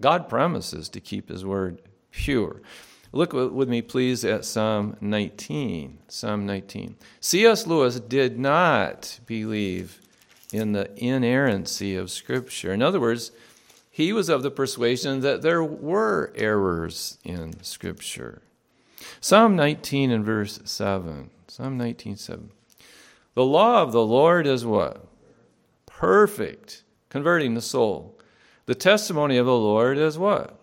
God 0.00 0.28
promises 0.28 0.88
to 0.90 1.00
keep 1.00 1.28
his 1.28 1.44
word 1.44 1.82
pure. 2.10 2.62
Look 3.12 3.32
with 3.32 3.68
me, 3.68 3.80
please, 3.82 4.24
at 4.24 4.44
Psalm 4.44 4.96
19. 5.00 5.98
Psalm 6.08 6.44
19. 6.46 6.96
C.S. 7.20 7.66
Lewis 7.66 8.00
did 8.00 8.38
not 8.38 9.20
believe 9.26 10.00
in 10.52 10.72
the 10.72 10.90
inerrancy 11.02 11.96
of 11.96 12.10
Scripture. 12.10 12.72
In 12.72 12.82
other 12.82 13.00
words, 13.00 13.32
he 13.98 14.12
was 14.12 14.28
of 14.28 14.44
the 14.44 14.50
persuasion 14.50 15.22
that 15.22 15.42
there 15.42 15.60
were 15.60 16.32
errors 16.36 17.18
in 17.24 17.60
Scripture. 17.64 18.42
Psalm 19.20 19.56
19 19.56 20.12
and 20.12 20.24
verse 20.24 20.60
7. 20.64 21.30
Psalm 21.48 21.76
19, 21.76 22.14
7. 22.14 22.50
The 23.34 23.44
law 23.44 23.82
of 23.82 23.90
the 23.90 24.06
Lord 24.06 24.46
is 24.46 24.64
what? 24.64 25.04
Perfect, 25.86 26.84
converting 27.08 27.54
the 27.54 27.60
soul. 27.60 28.16
The 28.66 28.76
testimony 28.76 29.36
of 29.36 29.46
the 29.46 29.52
Lord 29.52 29.98
is 29.98 30.16
what? 30.16 30.56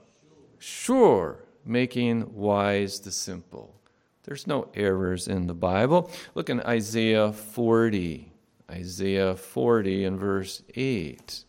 Sure, 0.57 1.43
making 1.65 2.33
wise 2.33 3.01
the 3.01 3.11
simple. 3.11 3.75
There's 4.23 4.47
no 4.47 4.69
errors 4.73 5.27
in 5.27 5.47
the 5.47 5.53
Bible. 5.53 6.09
Look 6.35 6.49
in 6.49 6.61
Isaiah 6.61 7.33
40. 7.33 8.31
Isaiah 8.71 9.35
40 9.35 10.05
and 10.05 10.17
verse 10.17 10.63
8. 10.73 11.43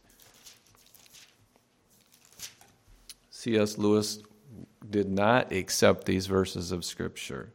C.S. 3.47 3.79
Lewis 3.79 4.19
did 4.91 5.09
not 5.09 5.53
accept 5.53 6.05
these 6.05 6.27
verses 6.27 6.73
of 6.73 6.85
Scripture. 6.85 7.53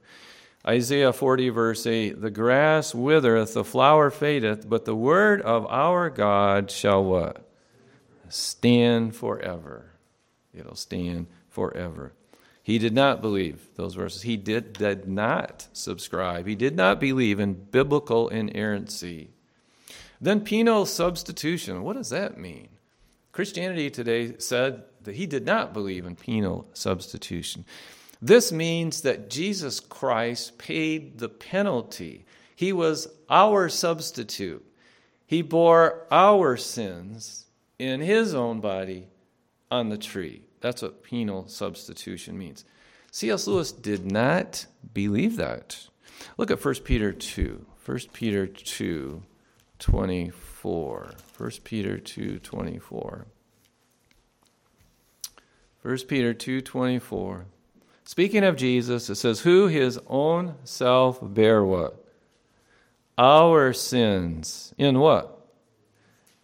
Isaiah 0.66 1.12
40, 1.12 1.50
verse 1.50 1.86
8 1.86 2.22
The 2.22 2.32
grass 2.32 2.96
withereth, 2.96 3.54
the 3.54 3.66
flower 3.66 4.10
fadeth, 4.10 4.70
but 4.70 4.86
the 4.86 4.96
word 4.96 5.42
of 5.42 5.68
our 5.68 6.10
God 6.10 6.72
shall 6.72 7.04
what? 7.04 7.46
Stand 8.30 9.18
forever. 9.18 9.92
It'll 10.54 10.76
stand 10.76 11.28
forever. 11.50 12.14
He 12.64 12.78
did 12.78 12.94
not 12.94 13.22
believe 13.22 13.68
those 13.76 13.96
verses. 13.96 14.22
He 14.22 14.38
did, 14.38 14.72
did 14.72 15.10
not 15.10 15.68
subscribe. 15.74 16.48
He 16.48 16.56
did 16.56 16.78
not 16.78 17.02
believe 17.02 17.38
in 17.38 17.54
biblical 17.54 18.30
inerrancy. 18.30 19.32
Then 20.22 20.40
penal 20.40 20.86
substitution. 20.86 21.84
What 21.84 21.98
does 21.98 22.12
that 22.12 22.38
mean? 22.38 22.70
Christianity 23.34 23.90
today 23.90 24.36
said 24.38 24.84
that 25.04 25.16
he 25.16 25.26
did 25.26 25.46
not 25.46 25.74
believe 25.74 26.06
in 26.06 26.16
penal 26.16 26.68
substitution. 26.74 27.66
This 28.22 28.52
means 28.52 29.02
that 29.02 29.30
Jesus 29.30 29.80
Christ 29.80 30.58
paid 30.58 31.18
the 31.18 31.30
penalty. 31.30 32.26
He 32.56 32.72
was 32.72 33.08
our 33.30 33.68
substitute. 33.70 34.64
He 35.26 35.42
bore 35.42 36.06
our 36.12 36.58
sins 36.58 37.46
in 37.80 38.02
his 38.02 38.36
own 38.36 38.60
body 38.60 39.08
on 39.72 39.90
the 39.90 39.98
tree. 39.98 40.44
That's 40.60 40.84
what 40.84 41.04
penal 41.04 41.48
substitution 41.48 42.38
means. 42.38 42.66
C.S. 43.12 43.48
Lewis 43.48 43.72
did 43.72 44.12
not 44.12 44.68
believe 44.94 45.38
that. 45.38 45.88
Look 46.38 46.52
at 46.52 46.64
1 46.64 46.76
Peter 46.84 47.12
2. 47.12 47.66
1 47.86 48.00
Peter 48.14 48.46
2, 48.46 49.24
24. 49.80 51.12
1 51.38 51.52
Peter 51.64 51.98
2, 51.98 52.40
24. 52.40 53.26
1 55.82 56.08
Peter 56.08 56.34
2:24. 56.34 57.46
Speaking 58.04 58.44
of 58.44 58.56
Jesus, 58.56 59.10
it 59.10 59.16
says, 59.16 59.42
"Who 59.42 59.68
his 59.68 60.00
own 60.08 60.56
self 60.64 61.20
bare 61.22 61.64
what? 61.64 62.06
Our 63.18 63.74
sins 63.74 64.74
in 64.78 65.00
what? 65.00 65.38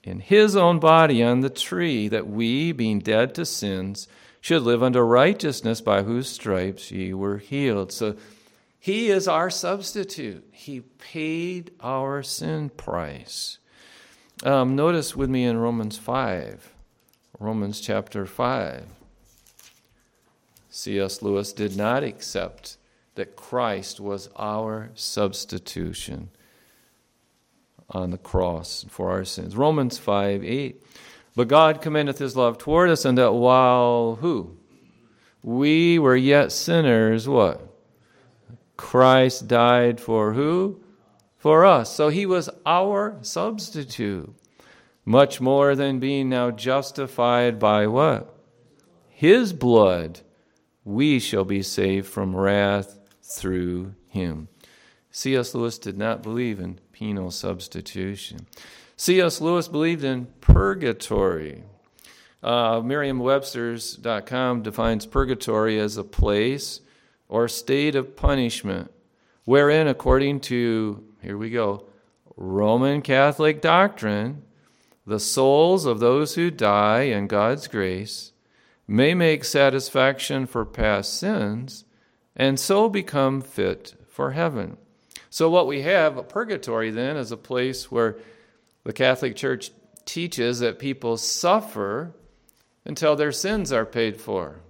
In 0.03 0.22
his 0.22 0.56
own 0.56 0.79
body 0.79 1.22
on 1.22 1.41
the 1.41 1.50
tree, 1.50 2.08
that 2.08 2.27
we, 2.27 2.72
being 2.72 3.00
dead 3.00 3.36
to 3.36 3.46
sins, 3.46 4.08
should 4.41 4.63
live 4.63 4.82
unto 4.82 5.01
righteousness, 5.01 5.82
by 5.82 6.03
whose 6.03 6.29
stripes 6.29 6.89
ye 6.91 7.13
were 7.13 7.38
healed." 7.38 7.91
So 7.91 8.15
he 8.79 9.10
is 9.10 9.27
our 9.27 9.50
substitute. 9.50 10.48
He 10.51 10.79
paid 10.79 11.72
our 11.79 12.24
sin 12.24 12.70
price. 12.70 13.60
Um, 14.44 14.75
notice 14.75 15.15
with 15.15 15.29
me 15.29 15.46
in 15.46 15.58
Romans 15.58 15.98
5, 15.98 16.74
Romans 17.39 17.82
chapter 17.82 18.25
5. 18.25 18.97
C.S. 20.78 21.24
Lewis 21.24 21.54
did 21.54 21.76
not 21.76 22.04
accept 22.04 22.78
that 23.16 23.36
Christ 23.36 24.00
was 24.00 24.30
our 24.36 24.92
substitution 24.94 26.30
on 27.90 28.12
the 28.12 28.20
cross 28.20 28.86
for 28.88 29.10
our 29.10 29.26
sins. 29.26 29.56
Romans 29.56 29.98
5 29.98 30.44
8. 30.44 30.84
But 31.36 31.48
God 31.48 31.82
commendeth 31.82 32.20
his 32.20 32.36
love 32.36 32.60
toward 32.60 32.92
us, 32.92 33.06
and 33.06 33.18
that 33.18 33.32
while 33.32 34.20
who? 34.22 34.56
We 35.42 35.98
were 35.98 36.16
yet 36.16 36.52
sinners, 36.52 37.28
what? 37.28 37.60
Christ 38.78 39.48
died 39.48 40.00
for 40.00 40.34
who? 40.34 40.80
For 41.40 41.66
us. 41.66 41.92
So 41.96 42.10
he 42.10 42.28
was 42.28 42.52
our 42.68 43.18
substitute. 43.24 44.32
Much 45.06 45.42
more 45.42 45.74
than 45.74 45.98
being 45.98 46.30
now 46.30 46.52
justified 46.52 47.58
by 47.58 47.88
what? 47.88 48.32
His 49.10 49.54
blood 49.54 50.22
we 50.88 51.20
shall 51.20 51.44
be 51.44 51.62
saved 51.62 52.08
from 52.08 52.34
wrath 52.34 52.98
through 53.22 53.94
him. 54.08 54.48
C.S. 55.12 55.53
Lewis 55.53 55.77
did 55.77 55.98
not 55.98 56.24
believe 56.24 56.62
in 56.62 56.79
penal 56.94 57.29
substitution. 57.29 58.48
C.S. 58.96 59.41
Lewis 59.41 59.67
believed 59.67 60.06
in 60.06 60.27
purgatory. 60.39 61.63
Uh, 62.41 62.79
Merriam-Webster's.com 62.82 64.62
defines 64.62 65.06
purgatory 65.06 65.77
as 65.77 65.98
a 65.98 66.06
place 66.06 66.79
or 67.27 67.50
state 67.50 67.98
of 67.98 68.15
punishment 68.15 68.89
wherein, 69.44 69.89
according 69.89 70.39
to, 70.39 71.03
here 71.22 71.38
we 71.38 71.50
go, 71.50 71.86
Roman 72.38 73.01
Catholic 73.01 73.62
doctrine, 73.62 74.44
the 75.06 75.20
souls 75.20 75.86
of 75.86 76.00
those 76.00 76.36
who 76.36 76.50
die 76.50 77.01
in 77.01 77.27
God's 77.27 77.67
grace 77.67 78.32
may 78.88 79.13
make 79.13 79.44
satisfaction 79.44 80.46
for 80.46 80.63
past 80.65 81.20
sins, 81.20 81.84
and 82.36 82.60
so 82.60 82.88
become 82.88 83.41
fit 83.41 83.96
for 84.08 84.32
heaven. 84.32 84.77
So, 85.29 85.50
what 85.50 85.67
we 85.67 85.82
have, 85.82 86.29
purgatory, 86.29 86.89
then, 86.89 87.17
is 87.17 87.32
a 87.32 87.38
place 87.38 87.91
where 87.91 88.17
the 88.84 88.94
Catholic 88.94 89.36
Church 89.36 89.72
teaches 90.06 90.60
that 90.60 90.79
people 90.79 91.17
suffer 91.17 92.13
until 92.86 93.15
their 93.15 93.34
sins 93.34 93.72
are 93.74 93.86
paid 93.86 94.22
for. 94.22 94.62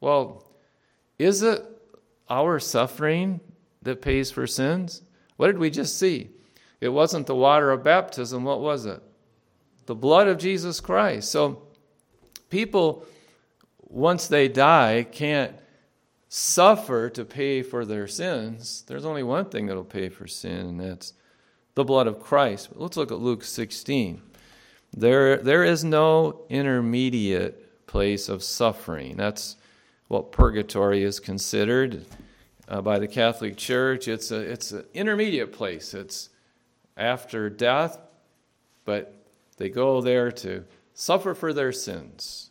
Well, 0.00 0.44
is 1.18 1.42
it 1.42 1.64
our 2.28 2.58
suffering 2.58 3.40
that 3.82 4.02
pays 4.02 4.32
for 4.32 4.46
sins? 4.46 5.02
What 5.36 5.46
did 5.46 5.58
we 5.58 5.70
just 5.70 5.98
see? 5.98 6.30
It 6.80 6.88
wasn't 6.88 7.26
the 7.26 7.36
water 7.36 7.70
of 7.70 7.84
baptism. 7.84 8.44
What 8.44 8.60
was 8.60 8.84
it? 8.84 9.00
The 9.86 9.94
blood 9.94 10.26
of 10.26 10.38
Jesus 10.38 10.80
Christ. 10.80 11.30
So, 11.30 11.62
people 12.50 13.06
once 13.88 14.26
they 14.26 14.48
die, 14.48 15.06
can't 15.10 15.54
suffer 16.28 17.08
to 17.10 17.24
pay 17.24 17.62
for 17.62 17.84
their 17.84 18.06
sins. 18.06 18.84
There's 18.86 19.04
only 19.04 19.22
one 19.22 19.46
thing 19.46 19.66
that'll 19.66 19.84
pay 19.84 20.08
for 20.08 20.26
sin, 20.26 20.66
and 20.66 20.80
that's 20.80 21.12
the 21.74 21.84
blood 21.84 22.06
of 22.06 22.20
Christ. 22.20 22.70
But 22.72 22.80
let's 22.80 22.96
look 22.96 23.12
at 23.12 23.20
Luke 23.20 23.44
16. 23.44 24.20
There, 24.96 25.36
there 25.36 25.64
is 25.64 25.84
no 25.84 26.42
intermediate 26.48 27.86
place 27.86 28.28
of 28.28 28.42
suffering. 28.42 29.16
That's 29.16 29.56
what 30.08 30.32
purgatory 30.32 31.02
is 31.02 31.20
considered 31.20 32.04
uh, 32.68 32.80
by 32.80 32.98
the 32.98 33.08
Catholic 33.08 33.56
Church. 33.56 34.08
It's 34.08 34.30
a, 34.30 34.40
it's 34.40 34.72
an 34.72 34.84
intermediate 34.94 35.52
place. 35.52 35.94
It's 35.94 36.30
after 36.96 37.50
death, 37.50 37.98
but 38.84 39.14
they 39.58 39.68
go 39.68 40.00
there 40.00 40.32
to 40.32 40.64
suffer 40.94 41.34
for 41.34 41.52
their 41.52 41.72
sins 41.72 42.50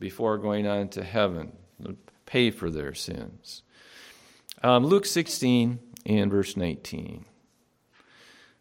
before 0.00 0.38
going 0.38 0.66
on 0.66 0.88
to 0.88 1.04
heaven. 1.04 1.52
Pay 2.26 2.50
for 2.50 2.70
their 2.70 2.94
sins. 2.94 3.62
Um, 4.62 4.84
Luke 4.84 5.06
16 5.06 5.78
and 6.06 6.30
verse 6.30 6.56
19. 6.56 7.26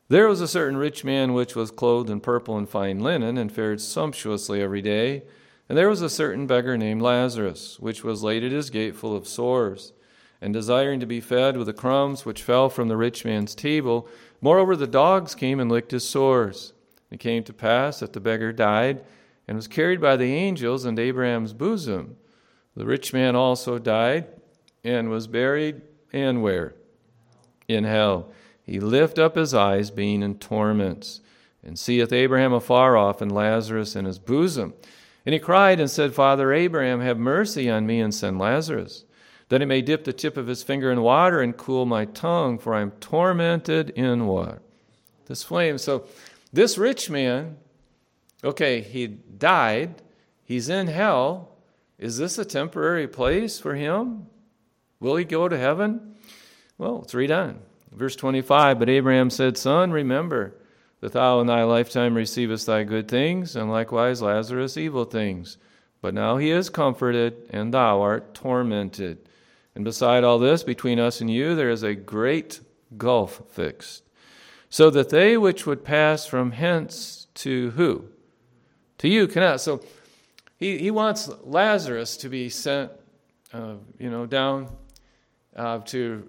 There 0.09 0.27
was 0.27 0.41
a 0.41 0.47
certain 0.47 0.77
rich 0.77 1.03
man 1.03 1.33
which 1.33 1.55
was 1.55 1.71
clothed 1.71 2.09
in 2.09 2.19
purple 2.19 2.57
and 2.57 2.67
fine 2.67 2.99
linen, 2.99 3.37
and 3.37 3.51
fared 3.51 3.79
sumptuously 3.79 4.61
every 4.61 4.81
day. 4.81 5.23
And 5.67 5.77
there 5.77 5.89
was 5.89 6.01
a 6.01 6.09
certain 6.09 6.47
beggar 6.47 6.77
named 6.77 7.01
Lazarus, 7.01 7.79
which 7.79 8.03
was 8.03 8.23
laid 8.23 8.43
at 8.43 8.51
his 8.51 8.71
gate 8.71 8.95
full 8.95 9.15
of 9.15 9.27
sores, 9.27 9.93
and 10.41 10.51
desiring 10.51 10.99
to 10.99 11.05
be 11.05 11.21
fed 11.21 11.57
with 11.57 11.67
the 11.67 11.73
crumbs 11.73 12.25
which 12.25 12.41
fell 12.41 12.69
from 12.69 12.87
the 12.87 12.97
rich 12.97 13.23
man's 13.23 13.53
table. 13.53 14.07
Moreover, 14.41 14.75
the 14.75 14.87
dogs 14.87 15.35
came 15.35 15.59
and 15.59 15.71
licked 15.71 15.91
his 15.91 16.07
sores. 16.07 16.73
It 17.11 17.19
came 17.19 17.43
to 17.43 17.53
pass 17.53 17.99
that 17.99 18.13
the 18.13 18.19
beggar 18.19 18.51
died, 18.51 19.03
and 19.49 19.55
was 19.55 19.67
carried 19.67 19.99
by 19.99 20.15
the 20.15 20.31
angels 20.31 20.85
into 20.85 21.01
Abraham's 21.01 21.53
bosom. 21.53 22.15
The 22.75 22.85
rich 22.85 23.13
man 23.13 23.35
also 23.35 23.79
died, 23.79 24.27
and 24.83 25.09
was 25.09 25.25
buried, 25.25 25.81
and 26.13 26.43
where? 26.43 26.75
In 27.67 27.83
hell. 27.83 28.31
He 28.61 28.79
lift 28.79 29.17
up 29.17 29.35
his 29.35 29.55
eyes, 29.55 29.89
being 29.89 30.21
in 30.21 30.37
torments, 30.37 31.21
and 31.63 31.79
seeth 31.79 32.13
Abraham 32.13 32.53
afar 32.53 32.95
off, 32.95 33.23
and 33.23 33.31
Lazarus 33.31 33.95
in 33.95 34.05
his 34.05 34.19
bosom. 34.19 34.75
And 35.25 35.33
he 35.33 35.39
cried 35.39 35.79
and 35.79 35.89
said, 35.89 36.13
Father 36.13 36.53
Abraham, 36.53 37.01
have 37.01 37.17
mercy 37.17 37.71
on 37.71 37.87
me 37.87 38.01
and 38.01 38.13
send 38.13 38.37
Lazarus, 38.37 39.03
that 39.47 39.61
he 39.61 39.65
may 39.65 39.81
dip 39.81 40.03
the 40.03 40.13
tip 40.13 40.37
of 40.37 40.45
his 40.45 40.61
finger 40.61 40.91
in 40.91 41.01
water 41.01 41.41
and 41.41 41.57
cool 41.57 41.87
my 41.87 42.05
tongue, 42.05 42.59
for 42.59 42.75
I 42.75 42.81
am 42.81 42.91
tormented 42.91 43.89
in 43.89 44.27
what? 44.27 44.61
This 45.25 45.41
flame. 45.41 45.79
So 45.79 46.05
this 46.53 46.77
rich 46.77 47.09
man, 47.09 47.57
okay, 48.43 48.81
he 48.81 49.07
died, 49.07 50.01
he's 50.43 50.69
in 50.69 50.87
hell. 50.87 51.55
Is 51.97 52.17
this 52.17 52.37
a 52.37 52.45
temporary 52.45 53.07
place 53.07 53.59
for 53.59 53.75
him? 53.75 54.27
Will 54.99 55.15
he 55.15 55.25
go 55.25 55.47
to 55.47 55.57
heaven? 55.57 56.15
Well, 56.77 56.99
let's 56.99 57.13
read 57.13 57.31
on. 57.31 57.59
Verse 57.91 58.15
25 58.15 58.79
But 58.79 58.89
Abraham 58.89 59.29
said, 59.29 59.57
Son, 59.57 59.91
remember 59.91 60.55
that 61.01 61.13
thou 61.13 61.39
in 61.39 61.47
thy 61.47 61.63
lifetime 61.63 62.15
receivest 62.15 62.65
thy 62.65 62.83
good 62.83 63.07
things, 63.07 63.55
and 63.55 63.69
likewise 63.69 64.21
Lazarus 64.21 64.77
evil 64.77 65.05
things. 65.05 65.57
But 66.01 66.13
now 66.13 66.37
he 66.37 66.51
is 66.51 66.69
comforted, 66.69 67.49
and 67.49 67.73
thou 67.73 68.01
art 68.01 68.33
tormented. 68.33 69.17
And 69.75 69.83
beside 69.83 70.23
all 70.23 70.39
this, 70.39 70.63
between 70.63 70.99
us 70.99 71.21
and 71.21 71.29
you, 71.29 71.55
there 71.55 71.69
is 71.69 71.83
a 71.83 71.95
great 71.95 72.61
gulf 72.97 73.41
fixed, 73.49 74.03
so 74.69 74.89
that 74.89 75.09
they 75.09 75.37
which 75.37 75.65
would 75.65 75.83
pass 75.83 76.25
from 76.25 76.51
hence 76.51 77.27
to 77.35 77.71
who? 77.71 78.05
To 78.99 79.07
you 79.07 79.27
cannot. 79.27 79.61
So 79.61 79.81
he, 80.57 80.77
he 80.77 80.91
wants 80.91 81.29
Lazarus 81.43 82.17
to 82.17 82.29
be 82.29 82.49
sent, 82.49 82.91
uh, 83.53 83.75
you 83.97 84.09
know, 84.09 84.25
down 84.25 84.69
uh, 85.55 85.79
to 85.79 86.27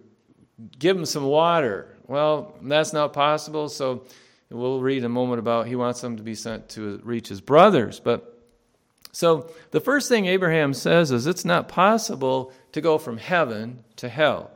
give 0.79 0.97
him 0.97 1.05
some 1.05 1.25
water. 1.25 1.97
Well, 2.07 2.57
that's 2.63 2.93
not 2.93 3.13
possible, 3.13 3.69
so 3.69 4.05
we'll 4.51 4.81
read 4.81 5.05
a 5.05 5.09
moment 5.09 5.39
about 5.41 5.67
he 5.67 5.77
wants 5.77 6.01
them 6.01 6.17
to 6.17 6.23
be 6.23 6.35
sent 6.35 6.69
to 6.71 7.01
reach 7.05 7.29
his 7.29 7.41
brothers. 7.41 8.01
But 8.01 8.41
so 9.13 9.51
the 9.73 9.81
first 9.81 10.09
thing 10.09 10.27
Abraham 10.27 10.73
says 10.75 11.11
is 11.11 11.27
it's 11.27 11.45
not 11.45 11.69
possible 11.69 12.53
to 12.73 12.81
go 12.81 12.99
from 12.99 13.17
heaven 13.17 13.83
to 13.97 14.09
hell 14.09 14.53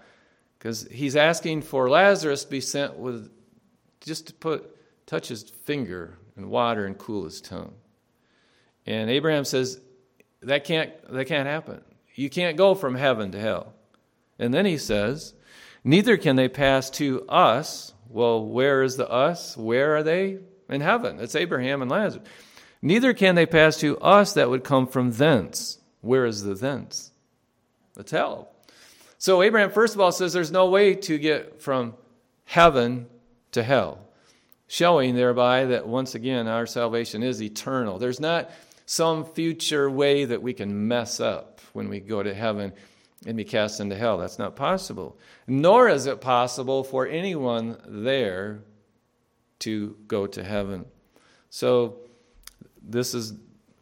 because 0.59 0.87
he's 0.91 1.17
asking 1.17 1.63
for 1.63 1.91
Lazarus 1.91 2.45
to 2.45 2.51
be 2.51 2.61
sent 2.61 2.97
with 2.97 3.31
just 4.01 4.29
to 4.29 4.35
put 4.35 4.71
touch 5.07 5.29
his 5.29 5.43
finger 5.43 6.17
in 6.37 6.49
water 6.49 6.87
and 6.87 6.97
cool 6.97 7.25
his 7.25 7.41
tongue. 7.41 7.75
And 8.87 9.11
Abraham 9.11 9.45
says 9.45 9.81
that 10.43 10.65
can't 10.65 10.93
that 11.13 11.27
can't 11.27 11.49
happen. 11.49 11.83
You 12.15 12.31
can't 12.31 12.57
go 12.57 12.75
from 12.75 12.95
heaven 12.95 13.33
to 13.33 13.41
hell. 13.41 13.73
And 14.39 14.53
then 14.53 14.67
he 14.67 14.79
says, 14.79 15.35
neither 15.83 16.17
can 16.17 16.37
they 16.37 16.49
pass 16.49 16.91
to 16.91 17.25
us 17.29 17.95
well, 18.15 18.45
where 18.47 18.85
is 18.85 18.97
the 18.97 19.11
us? 19.11 19.57
Where 19.57 19.97
are 19.97 20.05
they? 20.05 20.39
In 20.69 20.81
heaven. 20.81 21.19
It's 21.19 21.35
Abraham 21.35 21.83
and 21.83 21.91
Lazarus. 21.91 22.25
Neither 22.81 23.13
can 23.13 23.35
they 23.35 23.45
pass 23.45 23.77
to 23.79 23.99
us 23.99 24.35
that 24.35 24.49
would 24.49 24.63
come 24.63 24.87
from 24.87 25.11
thence. 25.11 25.79
Where 26.01 26.25
is 26.25 26.45
the 26.45 26.55
thence? 26.55 27.11
It's 27.99 28.13
hell. 28.13 28.51
So 29.19 29.43
Abraham, 29.43 29.71
first 29.71 29.95
of 29.95 30.01
all, 30.01 30.13
says 30.13 30.33
there's 30.33 30.53
no 30.53 30.71
way 30.71 30.95
to 30.95 31.19
get 31.19 31.61
from 31.61 31.95
heaven 32.45 33.07
to 33.51 33.65
hell, 33.65 33.99
showing 34.69 35.17
thereby 35.17 35.65
that 35.67 35.89
once 35.89 36.15
again 36.15 36.47
our 36.47 36.67
salvation 36.67 37.23
is 37.23 37.43
eternal. 37.43 37.99
There's 37.99 38.21
not 38.21 38.49
some 38.87 39.25
future 39.25 39.91
way 39.91 40.25
that 40.25 40.43
we 40.43 40.53
can 40.53 40.89
mess 40.89 41.21
up 41.21 41.61
when 41.73 41.89
we 41.89 42.01
go 42.01 42.23
to 42.23 42.35
heaven 42.35 42.73
and 43.27 43.37
be 43.37 43.45
cast 43.45 43.81
into 43.81 43.97
hell. 43.97 44.19
That's 44.19 44.39
not 44.39 44.57
possible. 44.57 45.19
Nor 45.47 45.89
is 45.89 46.07
it 46.07 46.21
possible 46.21 46.85
for 46.85 47.07
anyone 47.07 47.79
there 47.87 48.61
to 49.61 49.97
go 50.07 50.27
to 50.27 50.45
heaven. 50.45 50.85
So 51.51 51.99
this 52.83 53.15
is 53.15 53.35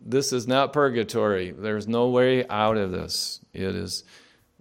this 0.05 0.33
is 0.33 0.49
not 0.49 0.73
purgatory. 0.73 1.53
There's 1.53 1.87
no 1.87 2.09
way 2.09 2.47
out 2.49 2.77
of 2.77 2.91
this. 2.91 3.41
It 3.53 3.75
is 3.75 4.05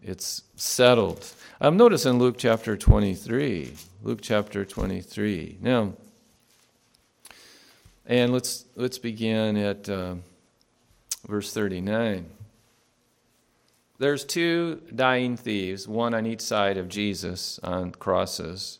it's 0.01 0.43
settled. 0.55 1.31
Um, 1.59 1.77
notice 1.77 2.05
in 2.05 2.17
Luke 2.17 2.35
chapter 2.37 2.75
23. 2.75 3.73
Luke 4.01 4.19
chapter 4.21 4.65
23. 4.65 5.59
Now, 5.61 5.93
and 8.05 8.33
let's 8.33 8.65
let's 8.75 8.97
begin 8.97 9.57
at 9.57 9.87
uh, 9.87 10.15
verse 11.27 11.53
39. 11.53 12.25
There's 13.99 14.25
two 14.25 14.81
dying 14.93 15.37
thieves, 15.37 15.87
one 15.87 16.13
on 16.13 16.25
each 16.25 16.41
side 16.41 16.77
of 16.77 16.89
Jesus 16.89 17.59
on 17.59 17.91
crosses. 17.91 18.79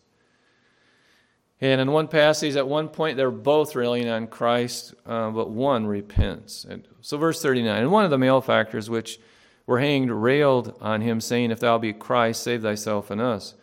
And 1.61 1.79
in 1.79 1.91
one 1.91 2.07
passage, 2.07 2.55
at 2.55 2.67
one 2.67 2.89
point, 2.89 3.17
they're 3.17 3.29
both 3.29 3.75
railing 3.75 4.09
on 4.09 4.25
Christ, 4.25 4.95
uh, 5.05 5.29
but 5.29 5.51
one 5.51 5.85
repents. 5.85 6.65
And 6.65 6.87
so, 7.01 7.17
verse 7.17 7.39
39 7.39 7.83
And 7.83 7.91
one 7.91 8.03
of 8.03 8.09
the 8.09 8.17
malefactors 8.17 8.89
which 8.89 9.19
were 9.67 9.79
hanged 9.79 10.09
railed 10.09 10.75
on 10.81 11.01
him, 11.01 11.21
saying, 11.21 11.51
If 11.51 11.59
thou 11.59 11.77
be 11.77 11.93
Christ, 11.93 12.41
save 12.41 12.63
thyself 12.63 13.11
and 13.11 13.21
us. 13.21 13.53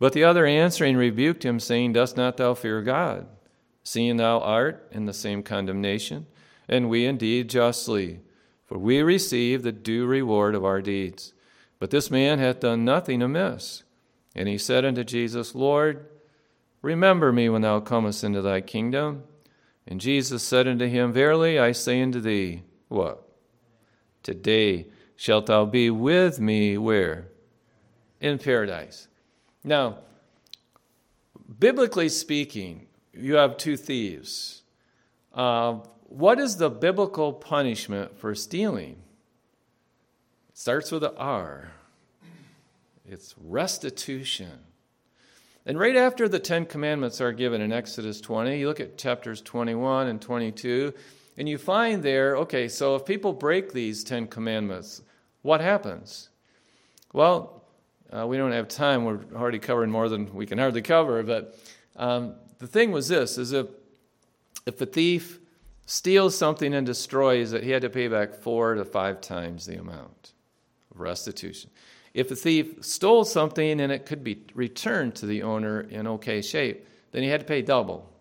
But 0.00 0.14
the 0.14 0.24
other 0.24 0.46
answering 0.46 0.96
rebuked 0.96 1.44
him, 1.44 1.60
saying, 1.60 1.92
Dost 1.92 2.16
not 2.16 2.36
thou 2.38 2.54
fear 2.54 2.82
God, 2.82 3.28
seeing 3.84 4.16
thou 4.16 4.40
art 4.40 4.88
in 4.90 5.06
the 5.06 5.14
same 5.14 5.44
condemnation? 5.44 6.26
And 6.68 6.88
we 6.88 7.06
indeed 7.06 7.48
justly 7.48 8.20
for 8.68 8.76
we 8.76 9.02
receive 9.02 9.62
the 9.62 9.72
due 9.72 10.04
reward 10.04 10.54
of 10.54 10.64
our 10.64 10.82
deeds. 10.82 11.32
But 11.78 11.90
this 11.90 12.10
man 12.10 12.38
hath 12.38 12.60
done 12.60 12.84
nothing 12.84 13.22
amiss. 13.22 13.82
And 14.34 14.46
he 14.46 14.58
said 14.58 14.84
unto 14.84 15.04
Jesus, 15.04 15.54
Lord, 15.54 16.06
remember 16.82 17.32
me 17.32 17.48
when 17.48 17.62
thou 17.62 17.80
comest 17.80 18.22
into 18.22 18.42
thy 18.42 18.60
kingdom. 18.60 19.22
And 19.86 20.02
Jesus 20.02 20.42
said 20.42 20.68
unto 20.68 20.86
him, 20.86 21.14
Verily 21.14 21.58
I 21.58 21.72
say 21.72 22.02
unto 22.02 22.20
thee, 22.20 22.62
what? 22.88 23.26
Today 24.22 24.88
shalt 25.16 25.46
thou 25.46 25.64
be 25.64 25.88
with 25.88 26.38
me 26.38 26.76
where? 26.76 27.28
In 28.20 28.38
paradise. 28.38 29.08
Now, 29.64 29.98
biblically 31.58 32.10
speaking, 32.10 32.86
you 33.14 33.36
have 33.36 33.56
two 33.56 33.78
thieves. 33.78 34.62
Uh, 35.32 35.78
what 36.08 36.38
is 36.38 36.56
the 36.56 36.70
biblical 36.70 37.32
punishment 37.32 38.18
for 38.18 38.34
stealing? 38.34 38.96
It 40.48 40.58
starts 40.58 40.90
with 40.90 41.04
an 41.04 41.12
R. 41.16 41.72
It's 43.06 43.34
restitution. 43.38 44.58
And 45.66 45.78
right 45.78 45.96
after 45.96 46.28
the 46.28 46.38
Ten 46.38 46.64
Commandments 46.64 47.20
are 47.20 47.32
given 47.32 47.60
in 47.60 47.72
Exodus 47.72 48.22
20, 48.22 48.58
you 48.58 48.68
look 48.68 48.80
at 48.80 48.96
chapters 48.96 49.42
21 49.42 50.08
and 50.08 50.20
22, 50.20 50.94
and 51.36 51.46
you 51.46 51.58
find 51.58 52.02
there, 52.02 52.36
okay, 52.38 52.68
so 52.68 52.96
if 52.96 53.04
people 53.04 53.34
break 53.34 53.72
these 53.72 54.02
Ten 54.02 54.26
Commandments, 54.26 55.02
what 55.42 55.60
happens? 55.60 56.30
Well, 57.12 57.64
uh, 58.10 58.26
we 58.26 58.38
don't 58.38 58.52
have 58.52 58.68
time. 58.68 59.04
We're 59.04 59.20
already 59.34 59.58
covering 59.58 59.90
more 59.90 60.08
than 60.08 60.34
we 60.34 60.46
can 60.46 60.58
hardly 60.58 60.82
cover. 60.82 61.22
But 61.22 61.58
um, 61.96 62.34
the 62.58 62.66
thing 62.66 62.90
was 62.92 63.08
this: 63.08 63.36
is 63.36 63.52
if 63.52 63.66
if 64.66 64.80
a 64.80 64.86
thief 64.86 65.38
steals 65.88 66.36
something 66.36 66.74
and 66.74 66.86
destroys 66.86 67.54
it, 67.54 67.64
he 67.64 67.70
had 67.70 67.80
to 67.80 67.88
pay 67.88 68.08
back 68.08 68.34
four 68.34 68.74
to 68.74 68.84
five 68.84 69.22
times 69.22 69.64
the 69.64 69.78
amount 69.78 70.34
of 70.92 71.00
restitution. 71.00 71.70
If 72.12 72.30
a 72.30 72.36
thief 72.36 72.84
stole 72.84 73.24
something 73.24 73.80
and 73.80 73.90
it 73.90 74.04
could 74.04 74.22
be 74.22 74.44
returned 74.54 75.14
to 75.16 75.26
the 75.26 75.42
owner 75.42 75.80
in 75.80 76.06
okay 76.06 76.42
shape, 76.42 76.86
then 77.12 77.22
he 77.22 77.30
had 77.30 77.40
to 77.40 77.46
pay 77.46 77.62
double. 77.62 78.12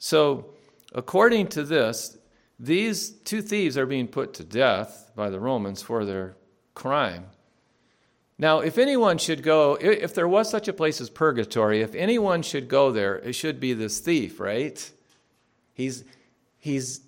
So, 0.00 0.46
according 0.92 1.48
to 1.48 1.62
this, 1.62 2.18
these 2.58 3.10
two 3.10 3.42
thieves 3.42 3.78
are 3.78 3.86
being 3.86 4.08
put 4.08 4.34
to 4.34 4.44
death 4.44 5.12
by 5.14 5.30
the 5.30 5.38
Romans 5.38 5.82
for 5.82 6.04
their 6.04 6.34
crime. 6.74 7.26
Now, 8.38 8.58
if 8.58 8.76
anyone 8.76 9.18
should 9.18 9.44
go, 9.44 9.78
if 9.80 10.14
there 10.14 10.26
was 10.26 10.50
such 10.50 10.66
a 10.66 10.72
place 10.72 11.00
as 11.00 11.10
purgatory, 11.10 11.80
if 11.80 11.94
anyone 11.94 12.42
should 12.42 12.66
go 12.66 12.90
there, 12.90 13.18
it 13.18 13.34
should 13.34 13.60
be 13.60 13.72
this 13.72 14.00
thief, 14.00 14.40
right? 14.40 14.90
He's, 15.72 16.02
he's, 16.66 17.00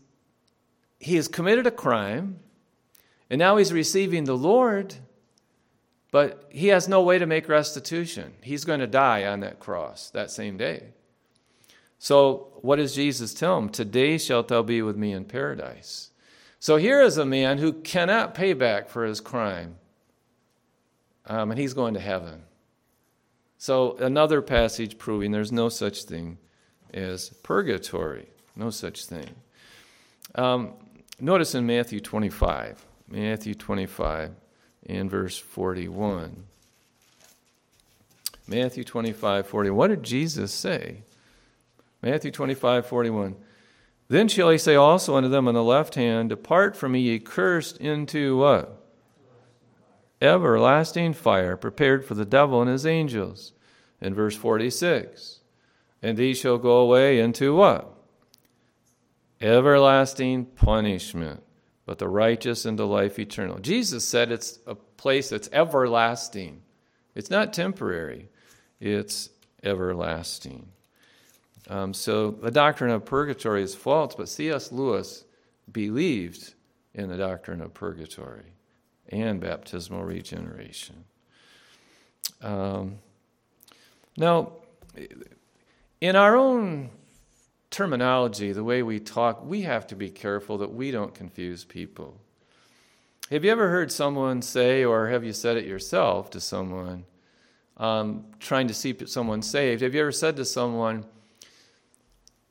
he 1.00 1.16
has 1.16 1.26
committed 1.26 1.66
a 1.66 1.70
crime, 1.72 2.38
And 3.28 3.38
now 3.38 3.56
he's 3.56 3.72
receiving 3.72 4.24
the 4.24 4.36
Lord, 4.36 4.94
but 6.10 6.46
he 6.48 6.68
has 6.68 6.88
no 6.88 7.02
way 7.02 7.18
to 7.18 7.26
make 7.26 7.48
restitution. 7.48 8.32
He's 8.40 8.64
going 8.64 8.80
to 8.80 8.86
die 8.86 9.26
on 9.26 9.40
that 9.40 9.58
cross 9.58 10.10
that 10.10 10.30
same 10.30 10.56
day. 10.56 10.94
So, 11.98 12.52
what 12.62 12.76
does 12.76 12.94
Jesus 12.94 13.34
tell 13.34 13.58
him? 13.58 13.68
Today 13.68 14.16
shalt 14.16 14.48
thou 14.48 14.62
be 14.62 14.80
with 14.80 14.96
me 14.96 15.12
in 15.12 15.24
paradise. 15.24 16.10
So, 16.60 16.76
here 16.76 17.02
is 17.02 17.18
a 17.18 17.26
man 17.26 17.58
who 17.58 17.72
cannot 17.72 18.34
pay 18.34 18.52
back 18.52 18.88
for 18.88 19.04
his 19.04 19.20
crime, 19.20 19.76
um, 21.26 21.50
and 21.50 21.60
he's 21.60 21.74
going 21.74 21.94
to 21.94 22.00
heaven. 22.00 22.44
So, 23.58 23.96
another 23.98 24.40
passage 24.40 24.96
proving 24.96 25.32
there's 25.32 25.52
no 25.52 25.68
such 25.68 26.04
thing 26.04 26.38
as 26.94 27.30
purgatory. 27.42 28.28
No 28.58 28.70
such 28.70 29.04
thing. 29.04 29.30
Um, 30.34 30.74
notice 31.20 31.54
in 31.54 31.66
Matthew 31.66 32.00
25, 32.00 32.84
Matthew 33.08 33.54
25 33.54 34.32
in 34.84 35.08
verse 35.08 35.38
41. 35.38 36.44
Matthew 38.46 38.82
25, 38.84 39.46
40. 39.46 39.70
What 39.70 39.88
did 39.88 40.02
Jesus 40.02 40.52
say? 40.52 41.02
Matthew 42.02 42.30
25, 42.30 42.86
41. 42.86 43.36
Then 44.08 44.28
shall 44.28 44.48
he 44.48 44.58
say 44.58 44.74
also 44.74 45.16
unto 45.16 45.28
them 45.28 45.48
on 45.48 45.54
the 45.54 45.62
left 45.62 45.96
hand, 45.96 46.30
Depart 46.30 46.74
from 46.74 46.92
me, 46.92 47.00
ye 47.00 47.18
cursed, 47.18 47.76
into 47.78 48.38
what? 48.38 48.82
Everlasting 50.20 51.12
fire, 51.12 51.56
prepared 51.56 52.04
for 52.04 52.14
the 52.14 52.24
devil 52.24 52.62
and 52.62 52.70
his 52.70 52.86
angels. 52.86 53.52
In 54.00 54.14
verse 54.14 54.36
46. 54.36 55.40
And 56.02 56.16
these 56.16 56.38
shall 56.38 56.58
go 56.58 56.78
away 56.78 57.20
into 57.20 57.54
what? 57.54 57.97
Everlasting 59.40 60.46
punishment, 60.46 61.42
but 61.86 61.98
the 61.98 62.08
righteous 62.08 62.66
into 62.66 62.84
life 62.84 63.18
eternal. 63.18 63.58
Jesus 63.58 64.04
said 64.04 64.32
it's 64.32 64.58
a 64.66 64.74
place 64.74 65.28
that's 65.30 65.48
everlasting. 65.52 66.62
It's 67.14 67.30
not 67.30 67.52
temporary, 67.52 68.28
it's 68.80 69.30
everlasting. 69.62 70.68
Um, 71.68 71.92
so 71.92 72.30
the 72.30 72.50
doctrine 72.50 72.90
of 72.90 73.04
purgatory 73.04 73.62
is 73.62 73.74
false, 73.74 74.14
but 74.14 74.28
C.S. 74.28 74.72
Lewis 74.72 75.24
believed 75.70 76.54
in 76.94 77.08
the 77.08 77.16
doctrine 77.16 77.60
of 77.60 77.74
purgatory 77.74 78.54
and 79.10 79.40
baptismal 79.40 80.04
regeneration. 80.04 81.04
Um, 82.40 82.98
now, 84.16 84.52
in 86.00 86.16
our 86.16 86.36
own 86.36 86.90
terminology, 87.70 88.52
the 88.52 88.64
way 88.64 88.82
we 88.82 89.00
talk, 89.00 89.44
we 89.44 89.62
have 89.62 89.86
to 89.88 89.96
be 89.96 90.10
careful 90.10 90.58
that 90.58 90.72
we 90.72 90.90
don't 90.90 91.14
confuse 91.14 91.64
people. 91.64 92.20
Have 93.30 93.44
you 93.44 93.50
ever 93.50 93.68
heard 93.68 93.92
someone 93.92 94.40
say, 94.40 94.84
or 94.84 95.08
have 95.08 95.24
you 95.24 95.32
said 95.32 95.56
it 95.56 95.66
yourself 95.66 96.30
to 96.30 96.40
someone, 96.40 97.04
um, 97.76 98.24
trying 98.40 98.68
to 98.68 98.74
see 98.74 98.96
someone 99.06 99.42
saved? 99.42 99.82
Have 99.82 99.94
you 99.94 100.00
ever 100.00 100.12
said 100.12 100.36
to 100.36 100.44
someone, 100.44 101.04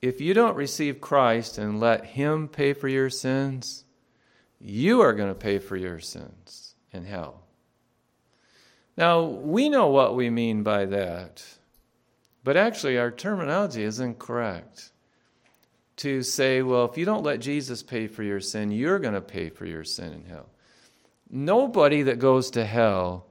if 0.02 0.22
you 0.22 0.34
don't 0.34 0.56
receive 0.56 1.02
Christ 1.02 1.58
and 1.58 1.80
let 1.80 2.06
Him 2.06 2.48
pay 2.48 2.74
for 2.74 2.88
your 2.88 3.10
sins, 3.10 3.86
you 4.60 5.02
are 5.02 5.14
going 5.14 5.30
to 5.30 5.36
pay 5.36 5.60
for 5.60 5.76
your 5.76 6.00
sins 6.00 6.76
in 6.92 7.06
hell. 7.06 7.42
Now, 8.96 9.24
we 9.24 9.70
know 9.70 9.88
what 9.88 10.16
we 10.16 10.30
mean 10.30 10.64
by 10.64 10.86
that, 10.86 11.44
but 12.44 12.58
actually, 12.58 12.98
our 12.98 13.12
terminology 13.12 13.84
is 13.84 14.00
incorrect. 14.00 14.92
To 15.98 16.22
say, 16.22 16.62
well, 16.62 16.86
if 16.86 16.96
you 16.96 17.06
don't 17.06 17.24
let 17.24 17.40
Jesus 17.40 17.82
pay 17.82 18.06
for 18.06 18.22
your 18.22 18.40
sin, 18.40 18.70
you're 18.70 19.00
going 19.00 19.16
to 19.16 19.22
pay 19.22 19.50
for 19.50 19.66
your 19.66 19.84
sin 19.84 20.14
in 20.14 20.26
hell. 20.26 20.48
Nobody 21.30 22.04
that 22.04 22.20
goes 22.20 22.52
to 22.52 22.66
hell 22.66 23.26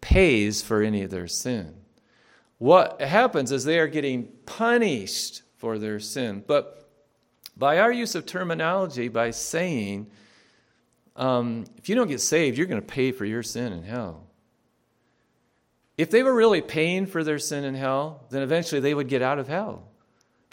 pays 0.00 0.60
for 0.60 0.82
any 0.82 1.02
of 1.02 1.10
their 1.10 1.28
sin. 1.28 1.74
What 2.58 3.00
happens 3.00 3.52
is 3.52 3.64
they 3.64 3.78
are 3.78 3.86
getting 3.86 4.24
punished 4.44 5.42
for 5.56 5.78
their 5.78 6.00
sin. 6.00 6.42
But 6.44 6.88
by 7.56 7.78
our 7.78 7.92
use 7.92 8.16
of 8.16 8.26
terminology, 8.26 9.06
by 9.06 9.30
saying, 9.30 10.08
um, 11.14 11.64
if 11.76 11.88
you 11.88 11.94
don't 11.94 12.08
get 12.08 12.20
saved, 12.20 12.58
you're 12.58 12.66
going 12.66 12.80
to 12.80 12.86
pay 12.86 13.12
for 13.12 13.24
your 13.24 13.44
sin 13.44 13.72
in 13.72 13.84
hell. 13.84 14.26
If 15.96 16.10
they 16.10 16.24
were 16.24 16.34
really 16.34 16.60
paying 16.60 17.06
for 17.06 17.22
their 17.22 17.38
sin 17.38 17.62
in 17.62 17.76
hell, 17.76 18.24
then 18.30 18.42
eventually 18.42 18.80
they 18.80 18.94
would 18.94 19.08
get 19.08 19.22
out 19.22 19.38
of 19.38 19.46
hell 19.46 19.88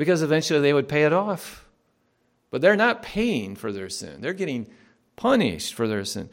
because 0.02 0.24
eventually 0.24 0.60
they 0.62 0.74
would 0.74 0.90
pay 0.90 1.04
it 1.04 1.14
off. 1.14 1.70
But 2.50 2.62
they're 2.62 2.76
not 2.76 3.04
paying 3.04 3.56
for 3.56 3.72
their 3.72 3.88
sin, 3.88 4.20
they're 4.22 4.34
getting 4.34 4.66
punished 5.16 5.76
for 5.76 5.88
their 5.88 6.04
sin. 6.06 6.32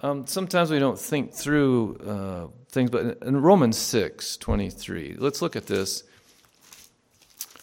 Um, 0.00 0.26
sometimes 0.26 0.70
we 0.70 0.78
don't 0.78 0.98
think 0.98 1.34
through 1.34 1.96
uh, 1.98 2.46
things, 2.70 2.88
but 2.88 3.18
in 3.22 3.36
Romans 3.42 3.76
6 3.76 4.38
23, 4.38 5.16
let's 5.18 5.42
look 5.42 5.54
at 5.54 5.66
this 5.66 6.04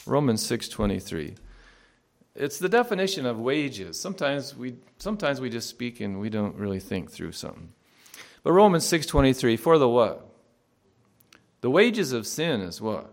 Romans 0.05 0.47
6:23. 0.47 1.37
It's 2.35 2.59
the 2.59 2.69
definition 2.69 3.25
of 3.25 3.39
wages. 3.39 3.99
Sometimes 3.99 4.55
we 4.55 4.75
sometimes 4.99 5.41
we 5.41 5.49
just 5.49 5.67
speak 5.67 6.01
and 6.01 6.19
we 6.19 6.29
don't 6.29 6.55
really 6.55 6.79
think 6.79 7.09
through 7.09 7.31
something. 7.31 7.73
But 8.43 8.51
Romans 8.51 8.85
6:23 8.85 9.57
for 9.57 9.79
the 9.79 9.89
what? 9.89 10.27
The 11.61 11.71
wages 11.71 12.11
of 12.11 12.27
sin 12.27 12.61
is 12.61 12.79
what? 12.79 13.11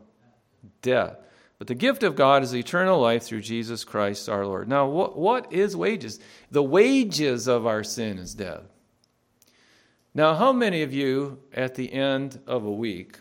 Death. 0.82 1.16
But 1.58 1.66
the 1.66 1.74
gift 1.74 2.04
of 2.04 2.14
God 2.14 2.44
is 2.44 2.54
eternal 2.54 3.00
life 3.00 3.24
through 3.24 3.40
Jesus 3.40 3.82
Christ 3.82 4.28
our 4.28 4.46
Lord. 4.46 4.68
Now, 4.68 4.86
what, 4.86 5.18
what 5.18 5.52
is 5.52 5.76
wages? 5.76 6.20
The 6.50 6.62
wages 6.62 7.48
of 7.48 7.66
our 7.66 7.82
sin 7.82 8.18
is 8.18 8.34
death. 8.34 8.62
Now, 10.14 10.34
how 10.34 10.52
many 10.52 10.82
of 10.82 10.92
you 10.92 11.38
at 11.52 11.74
the 11.74 11.92
end 11.92 12.40
of 12.46 12.64
a 12.64 12.70
week, 12.70 13.18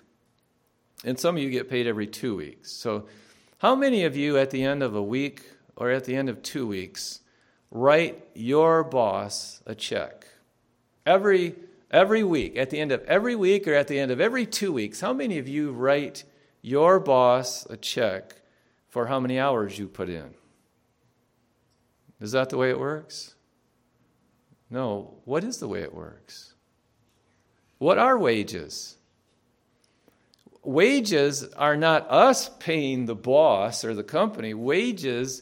and 1.03 1.19
some 1.19 1.35
of 1.35 1.41
you 1.41 1.49
get 1.49 1.69
paid 1.69 1.87
every 1.87 2.07
two 2.07 2.35
weeks, 2.35 2.71
so 2.71 3.07
how 3.57 3.75
many 3.75 4.03
of 4.03 4.15
you 4.15 4.37
at 4.37 4.51
the 4.51 4.63
end 4.63 4.83
of 4.83 4.95
a 4.95 5.01
week 5.01 5.41
or 5.75 5.89
at 5.89 6.05
the 6.05 6.15
end 6.15 6.29
of 6.29 6.43
two 6.43 6.67
weeks 6.67 7.21
write 7.71 8.23
your 8.35 8.83
boss 8.83 9.61
a 9.65 9.73
check? 9.73 10.27
Every, 11.07 11.55
every 11.89 12.23
week, 12.23 12.55
at 12.55 12.69
the 12.69 12.79
end 12.79 12.91
of 12.91 13.03
every 13.05 13.35
week 13.35 13.67
or 13.67 13.73
at 13.73 13.87
the 13.87 13.99
end 13.99 14.11
of 14.11 14.21
every 14.21 14.45
two 14.45 14.71
weeks, 14.71 15.01
how 15.01 15.13
many 15.13 15.39
of 15.39 15.47
you 15.47 15.71
write 15.71 16.23
your 16.67 16.99
boss 16.99 17.65
a 17.69 17.77
check 17.77 18.35
for 18.87 19.07
how 19.07 19.19
many 19.19 19.39
hours 19.39 19.77
you 19.77 19.87
put 19.87 20.09
in? 20.09 20.33
Is 22.19 22.31
that 22.31 22.49
the 22.49 22.57
way 22.57 22.69
it 22.69 22.79
works? 22.79 23.35
No. 24.69 25.15
What 25.25 25.43
is 25.43 25.57
the 25.57 25.67
way 25.67 25.81
it 25.81 25.93
works? 25.93 26.53
What 27.77 27.97
are 27.97 28.17
wages? 28.17 28.97
wages 30.67 31.45
are 31.53 31.77
not 31.77 32.11
us 32.11 32.49
paying 32.59 33.05
the 33.05 33.15
boss 33.15 33.85
or 33.85 33.95
the 33.95 34.03
company. 34.03 34.53
Wages 34.53 35.41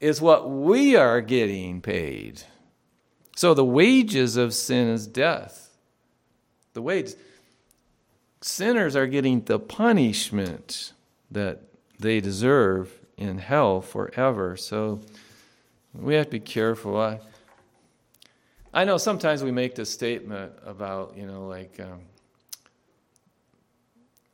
is 0.00 0.20
what 0.20 0.50
we 0.50 0.96
are 0.96 1.22
getting 1.22 1.80
paid. 1.80 2.42
So 3.36 3.54
the 3.54 3.64
wages 3.64 4.36
of 4.36 4.52
sin 4.54 4.88
is 4.88 5.06
death. 5.06 5.70
The 6.74 6.82
wages. 6.82 7.16
Sinners 8.46 8.94
are 8.94 9.06
getting 9.06 9.40
the 9.40 9.58
punishment 9.58 10.92
that 11.30 11.62
they 11.98 12.20
deserve 12.20 12.92
in 13.16 13.38
hell 13.38 13.80
forever. 13.80 14.54
So 14.58 15.00
we 15.94 16.14
have 16.16 16.26
to 16.26 16.32
be 16.32 16.40
careful. 16.40 17.00
I, 17.00 17.20
I 18.74 18.84
know 18.84 18.98
sometimes 18.98 19.42
we 19.42 19.50
make 19.50 19.74
this 19.74 19.90
statement 19.90 20.52
about, 20.62 21.16
you 21.16 21.24
know, 21.24 21.46
like, 21.46 21.80
um, 21.80 22.00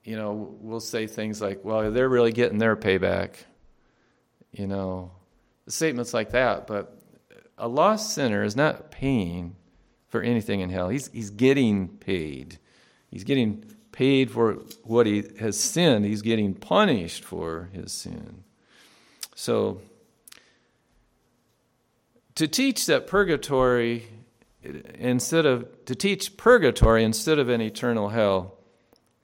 you 0.03 0.17
know, 0.17 0.57
we'll 0.61 0.81
say 0.81 1.07
things 1.07 1.41
like, 1.41 1.65
well, 1.65 1.93
they're 1.93 2.09
really 2.09 2.33
getting 2.33 2.59
their 2.59 2.75
payback. 2.75 3.37
You 4.51 4.67
know, 4.67 5.13
statements 5.69 6.13
like 6.13 6.33
that. 6.33 6.67
But 6.67 7.01
a 7.57 7.69
lost 7.69 8.13
sinner 8.13 8.43
is 8.43 8.57
not 8.57 8.91
paying 8.91 9.55
for 10.09 10.21
anything 10.21 10.59
in 10.59 10.69
hell. 10.69 10.89
He's, 10.89 11.07
he's 11.13 11.31
getting 11.31 11.87
paid. 11.87 12.59
He's 13.13 13.23
getting 13.23 13.77
paid 14.01 14.31
for 14.31 14.55
what 14.85 15.05
he 15.05 15.23
has 15.41 15.61
sinned. 15.61 16.07
He's 16.07 16.23
getting 16.23 16.55
punished 16.55 17.23
for 17.23 17.69
his 17.75 17.93
sin. 17.93 18.45
So, 19.35 19.83
to 22.35 22.49
teach 22.49 22.87
that 22.87 23.07
purgatory, 23.07 24.07
instead 24.95 25.45
of, 25.45 25.85
to 25.85 25.95
teach 25.95 26.39
purgatory 26.39 27.05
instead 27.05 27.39
of 27.39 27.51
an 27.51 27.61
eternal 27.61 28.09
hell, 28.09 28.57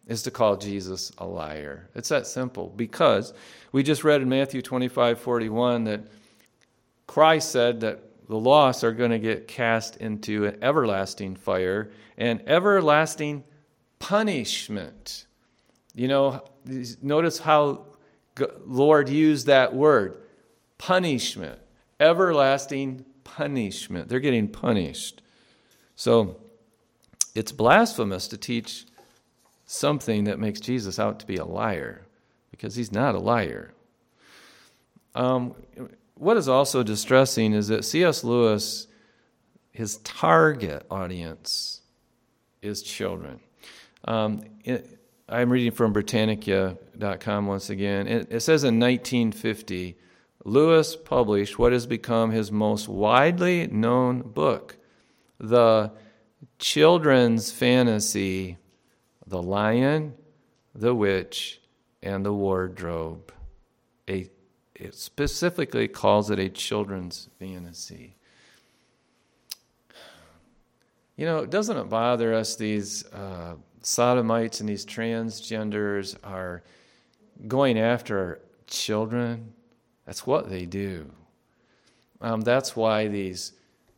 is 0.06 0.22
to 0.24 0.30
call 0.30 0.58
Jesus 0.58 1.10
a 1.16 1.24
liar. 1.24 1.88
It's 1.94 2.10
that 2.10 2.26
simple 2.26 2.70
because 2.76 3.32
we 3.72 3.82
just 3.82 4.04
read 4.04 4.20
in 4.20 4.28
Matthew 4.28 4.60
25 4.60 5.18
41 5.18 5.84
that 5.84 6.02
Christ 7.06 7.50
said 7.50 7.80
that 7.80 8.02
the 8.28 8.38
lost 8.38 8.84
are 8.84 8.92
going 8.92 9.12
to 9.12 9.18
get 9.18 9.48
cast 9.48 9.96
into 9.96 10.44
an 10.44 10.58
everlasting 10.60 11.34
fire 11.34 11.90
and 12.18 12.42
everlasting 12.46 13.42
punishment. 13.98 15.26
You 15.94 16.08
know, 16.08 16.44
notice 17.02 17.38
how 17.38 17.86
Lord 18.64 19.08
used 19.08 19.46
that 19.46 19.74
word 19.74 20.18
punishment, 20.78 21.58
everlasting 21.98 23.04
punishment. 23.24 24.08
They're 24.08 24.20
getting 24.20 24.48
punished 24.48 25.22
So 25.96 26.36
it's 27.34 27.50
blasphemous 27.50 28.28
to 28.28 28.36
teach 28.36 28.84
something 29.64 30.24
that 30.24 30.38
makes 30.38 30.60
Jesus 30.60 30.98
out 30.98 31.18
to 31.20 31.26
be 31.26 31.36
a 31.36 31.44
liar 31.44 32.02
because 32.50 32.76
he's 32.76 32.92
not 32.92 33.14
a 33.14 33.18
liar. 33.18 33.72
Um, 35.14 35.54
what 36.14 36.36
is 36.36 36.48
also 36.48 36.82
distressing 36.82 37.54
is 37.54 37.68
that 37.68 37.84
C.S. 37.84 38.22
Lewis, 38.22 38.86
his 39.72 39.96
target 39.98 40.86
audience 40.90 41.80
is 42.62 42.82
children. 42.82 43.40
Um, 44.06 44.42
it, 44.64 44.98
I'm 45.28 45.50
reading 45.50 45.72
from 45.72 45.92
Britannica.com 45.92 47.46
once 47.46 47.70
again. 47.70 48.06
It, 48.06 48.28
it 48.30 48.40
says 48.40 48.62
in 48.62 48.78
1950, 48.78 49.96
Lewis 50.44 50.94
published 50.94 51.58
what 51.58 51.72
has 51.72 51.86
become 51.86 52.30
his 52.30 52.52
most 52.52 52.88
widely 52.88 53.66
known 53.66 54.22
book, 54.22 54.76
the 55.38 55.90
children's 56.58 57.50
fantasy, 57.50 58.56
The 59.26 59.42
Lion, 59.42 60.14
the 60.74 60.94
Witch, 60.94 61.60
and 62.02 62.24
the 62.24 62.32
Wardrobe. 62.32 63.32
A, 64.08 64.30
it 64.76 64.94
specifically 64.94 65.88
calls 65.88 66.30
it 66.30 66.38
a 66.38 66.48
children's 66.48 67.28
fantasy. 67.40 68.14
You 71.16 71.24
know, 71.24 71.46
doesn't 71.46 71.76
it 71.76 71.88
bother 71.88 72.34
us 72.34 72.54
these 72.56 73.04
uh, 73.06 73.54
sodomites 73.86 74.58
and 74.60 74.68
these 74.68 74.84
transgenders 74.84 76.16
are 76.24 76.62
going 77.46 77.78
after 77.78 78.40
children? 78.66 79.52
That's 80.04 80.26
what 80.26 80.50
they 80.50 80.66
do. 80.66 81.10
Um, 82.20 82.40
that's 82.40 82.74
why 82.74 83.08
these, 83.08 83.52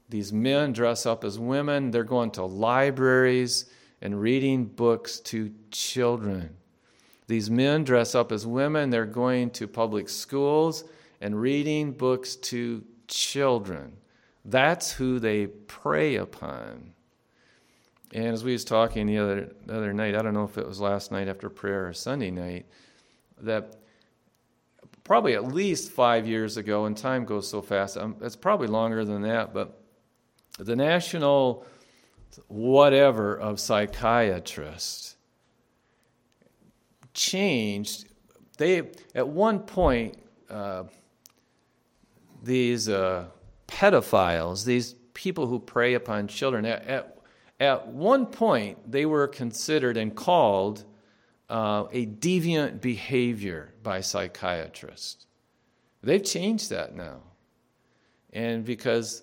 these 0.09 0.33
men 0.33 0.73
dress 0.73 1.07
up 1.07 1.25
as 1.25 1.39
women. 1.39 1.91
They're 1.91 2.05
going 2.05 2.33
to 2.33 2.45
libraries 2.45 3.71
and 4.03 4.21
reading 4.21 4.67
books 4.67 5.21
to 5.21 5.53
children. 5.71 6.57
These 7.27 7.51
men 7.51 7.85
dress 7.85 8.15
up 8.15 8.33
as 8.33 8.47
women. 8.47 8.91
They're 8.91 9.05
going 9.07 9.51
to 9.51 9.67
public 9.67 10.09
schools 10.09 10.85
and 11.21 11.41
reading 11.41 11.93
books 11.93 12.37
to 12.37 12.83
children. 13.07 13.97
That's 14.45 14.93
who 14.93 15.19
they 15.19 15.47
prey 15.47 16.17
upon. 16.17 16.95
And 18.13 18.27
as 18.29 18.43
we 18.43 18.53
was 18.53 18.65
talking 18.65 19.07
the 19.07 19.19
other, 19.19 19.53
the 19.67 19.77
other 19.77 19.93
night, 19.93 20.15
I 20.15 20.23
don't 20.23 20.35
know 20.35 20.45
if 20.45 20.57
it 20.57 20.67
was 20.67 20.81
last 20.81 21.13
night 21.13 21.29
after 21.29 21.51
prayer 21.51 21.89
or 21.89 21.93
Sunday 21.93 22.31
night, 22.31 22.67
that 23.41 23.77
probably 25.05 25.35
at 25.35 25.45
least 25.45 25.91
five 25.91 26.27
years 26.27 26.57
ago, 26.57 26.87
and 26.87 26.97
time 26.97 27.25
goes 27.25 27.49
so 27.49 27.63
fast, 27.63 27.97
um, 27.97 28.17
it's 28.21 28.37
probably 28.37 28.67
longer 28.67 29.05
than 29.05 29.23
that, 29.23 29.53
but 29.55 29.81
the 30.59 30.77
national 30.77 31.65
whatever 32.49 33.35
of 33.35 33.59
psychiatrists 33.59 35.17
changed. 37.15 38.07
They, 38.59 38.91
at 39.15 39.29
one 39.29 39.61
point, 39.61 40.17
uh, 40.51 40.85
these 42.43 42.89
uh, 42.89 43.27
pedophiles, 43.67 44.65
these 44.65 44.95
people 45.15 45.47
who 45.47 45.59
prey 45.59 45.95
upon 45.95 46.29
children, 46.29 46.65
at, 46.65 46.87
at, 46.87 47.18
at 47.61 47.89
one 47.89 48.27
point, 48.27 48.91
they 48.91 49.05
were 49.05 49.27
considered 49.27 49.97
and 49.97 50.15
called 50.15 50.85
uh, 51.51 51.87
a 51.91 52.07
deviant 52.07 52.81
behavior 52.81 53.75
by 53.83 54.01
psychiatrists. 54.01 55.27
They've 56.03 56.23
changed 56.23 56.71
that 56.71 56.95
now. 56.95 57.21
And 58.33 58.65
because, 58.65 59.23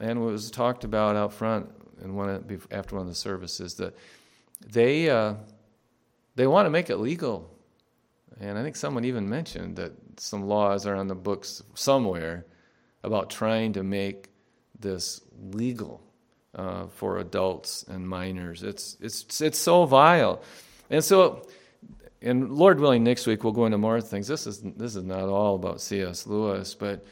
and 0.00 0.18
it 0.18 0.22
was 0.22 0.50
talked 0.50 0.84
about 0.84 1.16
out 1.16 1.32
front 1.32 1.70
in 2.02 2.14
one 2.14 2.28
of, 2.28 2.66
after 2.70 2.96
one 2.96 3.02
of 3.02 3.08
the 3.08 3.14
services, 3.14 3.74
that 3.74 3.96
they, 4.64 5.10
uh, 5.10 5.34
they 6.36 6.46
want 6.46 6.66
to 6.66 6.70
make 6.70 6.90
it 6.90 6.98
legal. 6.98 7.50
And 8.40 8.56
I 8.56 8.62
think 8.62 8.76
someone 8.76 9.04
even 9.04 9.28
mentioned 9.28 9.76
that 9.76 9.92
some 10.18 10.46
laws 10.46 10.86
are 10.86 10.94
on 10.94 11.08
the 11.08 11.14
books 11.14 11.62
somewhere 11.74 12.46
about 13.02 13.30
trying 13.30 13.72
to 13.72 13.82
make 13.82 14.28
this 14.78 15.20
legal 15.52 16.02
uh, 16.54 16.86
for 16.86 17.18
adults 17.18 17.84
and 17.88 18.08
minors. 18.08 18.62
It's, 18.62 18.96
it's, 19.00 19.40
it's 19.40 19.58
so 19.58 19.84
vile. 19.84 20.42
And 20.90 21.02
so 21.02 21.46
and 22.22 22.52
Lord 22.52 22.78
willing, 22.78 23.02
next 23.02 23.26
week 23.26 23.42
we'll 23.42 23.52
go 23.52 23.66
into 23.66 23.78
more 23.78 24.00
things. 24.00 24.28
This 24.28 24.46
is 24.46 24.60
this 24.60 24.94
is 24.96 25.02
not 25.02 25.28
all 25.28 25.56
about 25.56 25.80
C.S. 25.80 26.26
Lewis, 26.26 26.74
but 26.74 27.04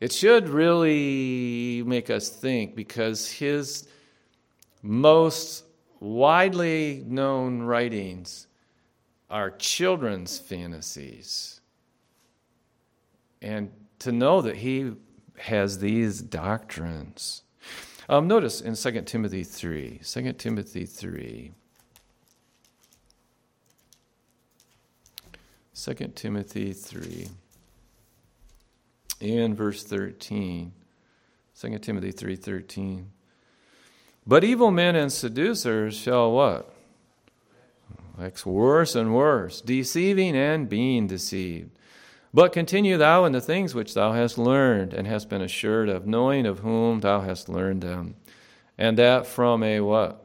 it 0.00 0.12
should 0.12 0.48
really 0.48 1.82
make 1.86 2.10
us 2.10 2.28
think 2.28 2.74
because 2.74 3.30
his 3.30 3.88
most 4.82 5.64
widely 5.98 7.02
known 7.06 7.62
writings 7.62 8.46
are 9.30 9.50
children's 9.50 10.38
fantasies. 10.38 11.60
And 13.40 13.70
to 14.00 14.12
know 14.12 14.42
that 14.42 14.56
he 14.56 14.92
has 15.38 15.78
these 15.78 16.20
doctrines. 16.20 17.42
Um, 18.10 18.26
notice 18.26 18.60
in 18.60 18.74
2 18.74 19.02
Timothy 19.02 19.44
3, 19.44 20.00
2 20.02 20.32
Timothy 20.32 20.84
3. 20.84 21.52
2 25.72 25.94
Timothy 26.16 26.72
3 26.72 27.28
and 29.20 29.56
verse 29.56 29.84
13. 29.84 30.72
2 31.60 31.78
Timothy 31.78 32.10
3:13. 32.10 33.06
But 34.26 34.42
evil 34.42 34.72
men 34.72 34.96
and 34.96 35.12
seducers 35.12 35.94
shall 35.94 36.32
what? 36.32 36.74
Wax 38.18 38.44
worse 38.44 38.96
and 38.96 39.14
worse, 39.14 39.60
deceiving 39.60 40.34
and 40.36 40.68
being 40.68 41.06
deceived. 41.06 41.70
But 42.32 42.52
continue 42.52 42.96
thou 42.96 43.24
in 43.24 43.32
the 43.32 43.40
things 43.40 43.74
which 43.74 43.94
thou 43.94 44.12
hast 44.12 44.38
learned 44.38 44.94
and 44.94 45.06
hast 45.06 45.28
been 45.28 45.42
assured 45.42 45.88
of, 45.88 46.06
knowing 46.06 46.46
of 46.46 46.60
whom 46.60 47.00
thou 47.00 47.20
hast 47.20 47.48
learned 47.48 47.82
them, 47.82 48.14
and 48.78 48.96
that 48.98 49.26
from 49.26 49.62
a 49.62 49.80
what? 49.80 50.24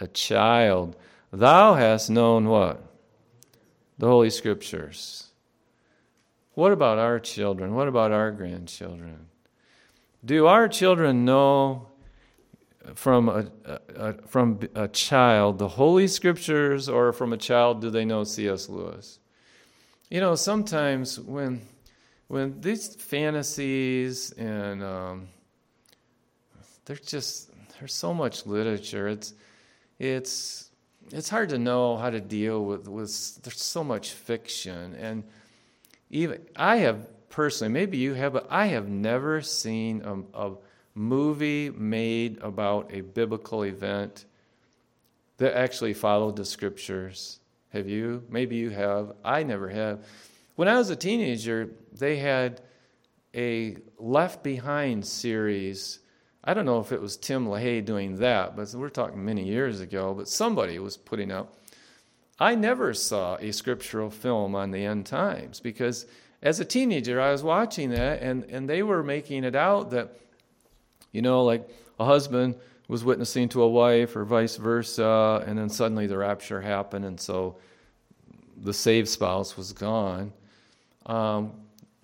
A 0.00 0.06
child. 0.06 0.96
Thou 1.30 1.74
hast 1.74 2.08
known 2.08 2.48
what? 2.48 2.88
the 3.98 4.06
Holy 4.06 4.30
Scriptures. 4.30 5.26
What 6.54 6.72
about 6.72 6.98
our 6.98 7.18
children? 7.18 7.74
What 7.74 7.88
about 7.88 8.12
our 8.12 8.30
grandchildren? 8.30 9.26
Do 10.24 10.46
our 10.46 10.68
children 10.68 11.24
know 11.24 11.88
from 12.94 13.28
a, 13.28 13.46
a, 13.96 14.14
from 14.26 14.60
a 14.74 14.88
child 14.88 15.58
the 15.58 15.68
Holy 15.68 16.08
Scriptures, 16.08 16.88
or 16.88 17.12
from 17.12 17.32
a 17.32 17.36
child 17.36 17.80
do 17.80 17.90
they 17.90 18.04
know 18.04 18.24
C.S. 18.24 18.68
Lewis? 18.68 19.18
You 20.10 20.20
know, 20.20 20.34
sometimes 20.34 21.20
when 21.20 21.62
when 22.28 22.60
these 22.60 22.94
fantasies 22.94 24.32
and 24.32 24.82
um, 24.82 25.28
there's 26.84 27.00
just 27.00 27.50
there's 27.78 27.94
so 27.94 28.14
much 28.14 28.46
literature. 28.46 29.08
It's 29.08 29.34
it's 29.98 30.68
it's 31.12 31.28
hard 31.28 31.48
to 31.50 31.58
know 31.58 31.96
how 31.96 32.10
to 32.10 32.20
deal 32.20 32.64
with, 32.64 32.88
with 32.88 33.42
there's 33.42 33.62
so 33.62 33.82
much 33.82 34.12
fiction 34.12 34.94
and 34.96 35.24
even 36.10 36.40
i 36.56 36.76
have 36.76 37.08
personally 37.28 37.72
maybe 37.72 37.96
you 37.96 38.14
have 38.14 38.32
but 38.32 38.46
i 38.50 38.66
have 38.66 38.88
never 38.88 39.40
seen 39.40 40.02
a, 40.02 40.46
a 40.48 40.54
movie 40.94 41.70
made 41.70 42.38
about 42.42 42.90
a 42.92 43.00
biblical 43.00 43.62
event 43.62 44.24
that 45.38 45.54
actually 45.56 45.94
followed 45.94 46.36
the 46.36 46.44
scriptures 46.44 47.40
have 47.70 47.88
you? 47.88 48.24
Maybe 48.28 48.56
you 48.56 48.70
have. 48.70 49.12
I 49.24 49.42
never 49.42 49.68
have. 49.68 50.04
When 50.56 50.68
i 50.68 50.76
was 50.76 50.90
a 50.90 50.96
teenager 50.96 51.70
they 51.92 52.16
had 52.16 52.60
a 53.34 53.76
left 53.98 54.42
behind 54.42 55.06
series. 55.06 56.00
I 56.42 56.54
don't 56.54 56.64
know 56.64 56.80
if 56.80 56.92
it 56.92 57.00
was 57.00 57.16
Tim 57.16 57.46
LaHaye 57.46 57.84
doing 57.84 58.16
that, 58.16 58.56
but 58.56 58.72
we're 58.74 58.88
talking 58.88 59.24
many 59.24 59.44
years 59.44 59.80
ago, 59.80 60.14
but 60.14 60.28
somebody 60.28 60.78
was 60.78 60.96
putting 60.96 61.30
up. 61.30 61.54
I 62.40 62.54
never 62.54 62.94
saw 62.94 63.36
a 63.36 63.52
scriptural 63.52 64.10
film 64.10 64.54
on 64.54 64.70
the 64.70 64.84
end 64.84 65.06
times 65.06 65.60
because 65.60 66.06
as 66.40 66.60
a 66.60 66.64
teenager, 66.64 67.20
I 67.20 67.32
was 67.32 67.42
watching 67.42 67.90
that 67.90 68.22
and, 68.22 68.44
and 68.44 68.68
they 68.68 68.82
were 68.82 69.02
making 69.02 69.44
it 69.44 69.56
out 69.56 69.90
that, 69.90 70.16
you 71.12 71.20
know, 71.20 71.44
like 71.44 71.68
a 71.98 72.04
husband 72.04 72.54
was 72.88 73.04
witnessing 73.04 73.48
to 73.50 73.62
a 73.62 73.68
wife 73.68 74.16
or 74.16 74.24
vice 74.24 74.56
versa, 74.56 75.44
and 75.46 75.58
then 75.58 75.68
suddenly 75.68 76.06
the 76.06 76.18
rapture 76.18 76.60
happened, 76.60 77.04
and 77.04 77.20
so 77.20 77.58
the 78.56 78.72
saved 78.72 79.08
spouse 79.08 79.56
was 79.56 79.72
gone. 79.72 80.32
Um, 81.06 81.52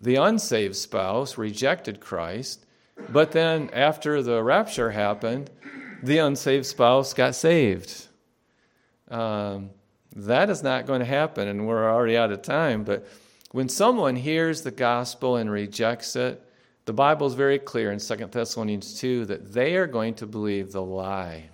the 0.00 0.16
unsaved 0.16 0.76
spouse 0.76 1.36
rejected 1.36 2.00
Christ 2.00 2.64
but 3.08 3.32
then 3.32 3.70
after 3.72 4.22
the 4.22 4.42
rapture 4.42 4.90
happened, 4.90 5.50
the 6.02 6.18
unsaved 6.18 6.66
spouse 6.66 7.14
got 7.14 7.34
saved. 7.34 8.08
Um, 9.10 9.70
that 10.16 10.50
is 10.50 10.62
not 10.62 10.86
going 10.86 11.00
to 11.00 11.06
happen, 11.06 11.48
and 11.48 11.66
we're 11.66 11.90
already 11.90 12.16
out 12.16 12.30
of 12.30 12.42
time. 12.42 12.84
But 12.84 13.06
when 13.50 13.68
someone 13.68 14.16
hears 14.16 14.62
the 14.62 14.70
gospel 14.70 15.36
and 15.36 15.50
rejects 15.50 16.16
it, 16.16 16.40
the 16.84 16.92
Bible 16.92 17.26
is 17.26 17.34
very 17.34 17.58
clear 17.58 17.92
in 17.92 17.98
2 17.98 18.16
Thessalonians 18.30 18.98
2 19.00 19.24
that 19.26 19.52
they 19.52 19.76
are 19.76 19.86
going 19.86 20.14
to 20.14 20.26
believe 20.26 20.72
the 20.72 20.82
lie. 20.82 21.48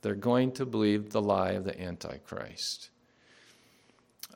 They're 0.00 0.14
going 0.14 0.52
to 0.52 0.66
believe 0.66 1.10
the 1.10 1.22
lie 1.22 1.52
of 1.52 1.64
the 1.64 1.80
Antichrist. 1.80 2.90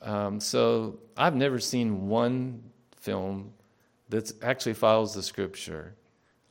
Um, 0.02 0.38
so 0.38 1.00
I've 1.16 1.34
never 1.34 1.58
seen 1.58 2.06
one 2.06 2.62
film 2.96 3.52
that 4.08 4.30
actually 4.42 4.74
follows 4.74 5.14
the 5.14 5.22
scripture 5.22 5.94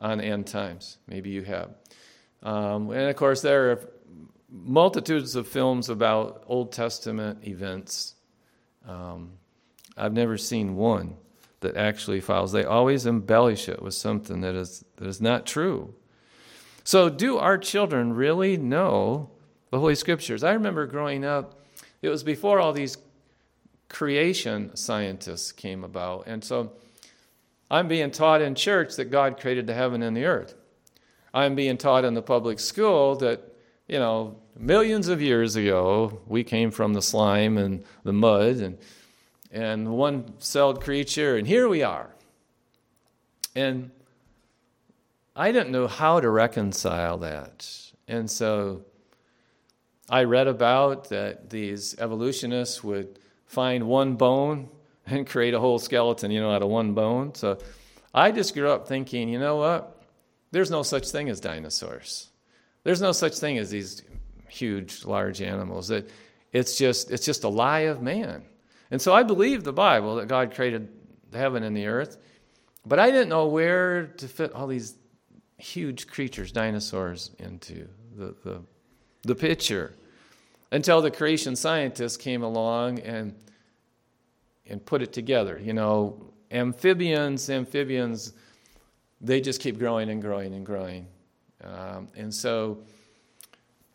on 0.02 0.20
end 0.20 0.48
times. 0.48 0.98
Maybe 1.08 1.30
you 1.30 1.44
have. 1.44 1.70
Um, 2.44 2.92
and 2.92 3.10
of 3.10 3.16
course, 3.16 3.42
there 3.42 3.72
are 3.72 3.90
multitudes 4.50 5.38
of 5.38 5.48
films 5.48 5.90
about 5.90 6.44
Old 6.48 6.74
Testament 6.74 7.48
events. 7.48 8.16
Um, 8.86 9.32
I've 9.96 10.14
never 10.14 10.38
seen 10.38 10.76
one 10.76 11.16
that 11.66 11.76
actually 11.76 12.22
follows. 12.22 12.52
They 12.52 12.64
always 12.64 13.06
embellish 13.06 13.68
it 13.68 13.82
with 13.82 13.96
something 13.96 14.42
that 14.42 14.54
is, 14.54 14.86
that 14.98 15.08
is 15.08 15.20
not 15.20 15.46
true. 15.46 15.94
So, 16.84 17.10
do 17.10 17.38
our 17.38 17.58
children 17.58 18.14
really 18.14 18.58
know 18.58 19.32
the 19.72 19.80
Holy 19.80 19.96
Scriptures? 19.96 20.44
I 20.44 20.54
remember 20.54 20.86
growing 20.86 21.26
up, 21.26 21.60
it 22.04 22.10
was 22.10 22.24
before 22.24 22.60
all 22.60 22.74
these 22.74 22.98
creation 23.90 24.76
scientists 24.76 25.52
came 25.52 25.84
about. 25.84 26.28
And 26.28 26.44
so, 26.44 26.74
I'm 27.72 27.88
being 27.88 28.12
taught 28.12 28.42
in 28.44 28.54
church 28.54 28.96
that 28.98 29.06
God 29.06 29.40
created 29.40 29.66
the 29.66 29.74
heaven 29.74 30.04
and 30.04 30.16
the 30.16 30.26
earth. 30.26 30.54
I'm 31.34 31.56
being 31.56 31.78
taught 31.78 32.06
in 32.06 32.14
the 32.14 32.22
public 32.22 32.60
school 32.60 33.16
that, 33.18 33.42
you 33.88 33.98
know, 33.98 34.38
millions 34.58 35.08
of 35.08 35.22
years 35.22 35.56
ago, 35.56 36.22
we 36.28 36.44
came 36.44 36.70
from 36.70 36.94
the 36.94 37.02
slime 37.02 37.58
and 37.58 37.84
the 38.04 38.14
mud 38.14 38.58
and, 38.58 38.78
and 39.56 39.88
one 39.88 40.34
celled 40.40 40.84
creature, 40.84 41.38
and 41.38 41.48
here 41.48 41.70
we 41.70 41.82
are. 41.82 42.10
And 43.56 43.90
I 45.34 45.54
didn't 45.54 45.72
know 45.72 45.88
how 45.88 46.20
to 46.20 46.30
reconcile 46.30 47.20
that. 47.20 47.66
And 48.06 48.30
so 48.30 48.84
I 50.10 50.26
read 50.26 50.48
about 50.48 51.08
that 51.10 51.50
these 51.50 51.98
evolutionists 52.00 52.84
would 52.84 53.18
find 53.46 53.88
one 53.88 54.16
bone 54.16 54.68
and 55.06 55.26
create 55.26 55.54
a 55.54 55.60
whole 55.60 55.80
skeleton, 55.80 56.32
you 56.32 56.42
know, 56.42 56.52
out 56.52 56.62
of 56.62 56.68
one 56.68 56.94
bone. 56.94 57.34
So 57.34 57.58
I 58.14 58.32
just 58.32 58.54
grew 58.54 58.70
up 58.70 58.90
thinking, 58.90 59.30
you 59.30 59.40
know 59.40 59.56
what? 59.56 60.04
There's 60.52 60.70
no 60.70 60.84
such 60.84 61.10
thing 61.10 61.30
as 61.30 61.40
dinosaurs. 61.40 62.30
There's 62.84 63.02
no 63.02 63.14
such 63.14 63.40
thing 63.40 63.58
as 63.58 63.70
these 63.70 64.04
huge, 64.50 65.06
large 65.06 65.42
animals. 65.42 65.88
That 65.88 66.10
it's 66.52 66.78
just 66.78 67.10
it's 67.10 67.26
just 67.26 67.46
a 67.46 67.50
lie 67.50 67.88
of 67.92 68.02
man. 68.02 68.44
And 68.92 69.02
so 69.02 69.14
I 69.14 69.24
believe 69.24 69.64
the 69.64 69.74
Bible 69.74 70.16
that 70.16 70.28
God 70.28 70.54
created 70.54 70.88
the 71.32 71.38
heaven 71.38 71.64
and 71.64 71.76
the 71.76 71.88
earth, 71.88 72.18
but 72.86 73.00
I 73.00 73.12
didn't 73.12 73.30
know 73.30 73.48
where 73.48 74.08
to 74.18 74.28
fit 74.28 74.54
all 74.54 74.68
these 74.68 74.96
huge 75.58 76.08
creatures, 76.08 76.52
dinosaurs, 76.52 77.32
into 77.40 77.88
the, 78.16 78.36
the, 78.44 78.62
the 79.24 79.36
picture 79.36 79.94
until 80.72 81.02
the 81.02 81.12
creation 81.12 81.56
scientists 81.56 82.18
came 82.18 82.44
along 82.44 83.00
and, 83.00 83.34
and 84.68 84.86
put 84.86 85.02
it 85.02 85.14
together. 85.14 85.60
You 85.64 85.74
know, 85.74 86.32
amphibians, 86.52 87.50
amphibians, 87.50 88.34
they 89.22 89.42
just 89.42 89.62
keep 89.62 89.80
growing 89.80 90.10
and 90.10 90.22
growing 90.22 90.54
and 90.54 90.66
growing. 90.66 91.08
Um, 91.64 92.10
and 92.16 92.34
so 92.34 92.80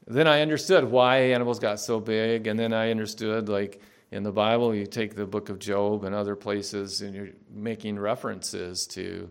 then 0.06 0.26
I 0.26 0.40
understood 0.40 0.84
why 0.84 1.18
animals 1.18 1.58
got 1.58 1.78
so 1.78 2.00
big, 2.00 2.46
and 2.46 2.58
then 2.58 2.72
I 2.72 2.90
understood, 2.90 3.48
like, 3.48 3.80
in 4.12 4.22
the 4.22 4.32
Bible, 4.32 4.74
you 4.74 4.86
take 4.86 5.14
the 5.14 5.26
book 5.26 5.48
of 5.48 5.58
Job 5.58 6.04
and 6.04 6.14
other 6.14 6.34
places, 6.34 7.00
and 7.00 7.14
you're 7.14 7.28
making 7.48 7.98
references 7.98 8.86
to 8.88 9.30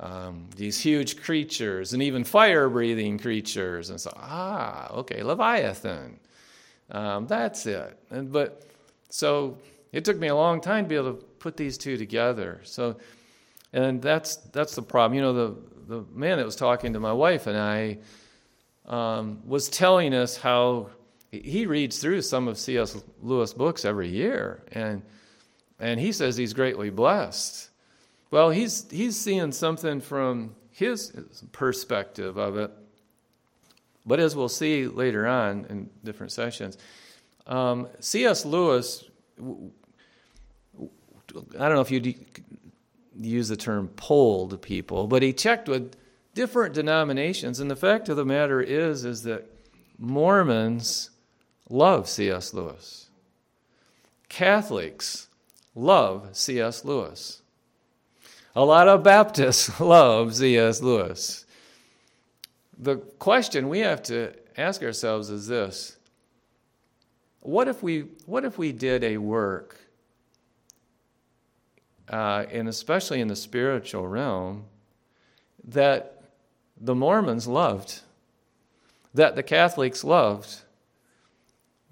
um, 0.00 0.48
these 0.56 0.80
huge 0.80 1.22
creatures 1.22 1.92
and 1.92 2.02
even 2.02 2.24
fire 2.24 2.68
breathing 2.68 3.18
creatures. 3.18 3.90
And 3.90 4.00
so, 4.00 4.12
ah, 4.16 4.90
okay, 4.92 5.22
Leviathan. 5.22 6.18
Um, 6.90 7.26
that's 7.26 7.66
it. 7.66 7.98
And, 8.10 8.32
but 8.32 8.62
so 9.10 9.58
it 9.92 10.04
took 10.04 10.18
me 10.18 10.28
a 10.28 10.34
long 10.34 10.60
time 10.60 10.84
to 10.84 10.88
be 10.88 10.96
able 10.96 11.14
to 11.14 11.24
put 11.38 11.56
these 11.56 11.78
two 11.78 11.96
together. 11.96 12.60
So, 12.64 12.96
and 13.72 14.00
that's 14.00 14.36
that's 14.36 14.74
the 14.74 14.82
problem. 14.82 15.14
You 15.16 15.22
know, 15.22 15.32
the 15.32 15.56
the 15.86 16.04
man 16.12 16.38
that 16.38 16.46
was 16.46 16.56
talking 16.56 16.92
to 16.94 17.00
my 17.00 17.12
wife 17.12 17.46
and 17.46 17.56
I 17.56 17.98
um, 18.86 19.40
was 19.46 19.68
telling 19.68 20.14
us 20.14 20.36
how 20.36 20.88
he 21.42 21.66
reads 21.66 21.98
through 21.98 22.22
some 22.22 22.48
of 22.48 22.58
C.S. 22.58 23.02
Lewis 23.22 23.52
books 23.52 23.84
every 23.84 24.08
year, 24.08 24.62
and 24.72 25.02
and 25.78 25.98
he 25.98 26.12
says 26.12 26.36
he's 26.36 26.52
greatly 26.52 26.90
blessed. 26.90 27.70
Well, 28.30 28.50
he's 28.50 28.90
he's 28.90 29.16
seeing 29.16 29.52
something 29.52 30.00
from 30.00 30.54
his 30.70 31.12
perspective 31.52 32.36
of 32.36 32.56
it. 32.56 32.70
But 34.06 34.20
as 34.20 34.36
we'll 34.36 34.48
see 34.48 34.86
later 34.86 35.26
on 35.26 35.66
in 35.70 35.90
different 36.02 36.32
sessions, 36.32 36.76
um, 37.46 37.88
C.S. 38.00 38.44
Lewis, 38.44 39.04
I 39.40 39.44
don't 41.58 41.74
know 41.74 41.80
if 41.80 41.90
you 41.90 42.14
use 43.18 43.48
the 43.48 43.56
term 43.56 43.88
polled 43.88 44.60
people, 44.60 45.06
but 45.06 45.22
he 45.22 45.32
checked 45.32 45.68
with 45.68 45.94
different 46.34 46.74
denominations, 46.74 47.60
and 47.60 47.70
the 47.70 47.76
fact 47.76 48.08
of 48.08 48.16
the 48.16 48.24
matter 48.24 48.60
is, 48.60 49.04
is 49.04 49.22
that 49.22 49.48
Mormons 49.98 51.10
love 51.68 52.08
C.S. 52.08 52.54
Lewis. 52.54 53.08
Catholics 54.28 55.28
love 55.74 56.28
C.S. 56.32 56.84
Lewis. 56.84 57.42
A 58.56 58.64
lot 58.64 58.88
of 58.88 59.02
Baptists 59.02 59.80
love 59.80 60.34
C.S. 60.34 60.80
Lewis. 60.80 61.44
The 62.78 62.96
question 62.96 63.68
we 63.68 63.80
have 63.80 64.02
to 64.04 64.34
ask 64.56 64.82
ourselves 64.82 65.30
is 65.30 65.46
this 65.46 65.96
what 67.40 67.68
if 67.68 67.82
we, 67.82 68.06
what 68.24 68.44
if 68.46 68.56
we 68.56 68.72
did 68.72 69.04
a 69.04 69.18
work, 69.18 69.76
uh, 72.08 72.46
and 72.50 72.68
especially 72.68 73.20
in 73.20 73.28
the 73.28 73.36
spiritual 73.36 74.08
realm, 74.08 74.64
that 75.62 76.22
the 76.80 76.94
Mormons 76.94 77.46
loved, 77.46 78.00
that 79.12 79.36
the 79.36 79.42
Catholics 79.42 80.02
loved, 80.02 80.62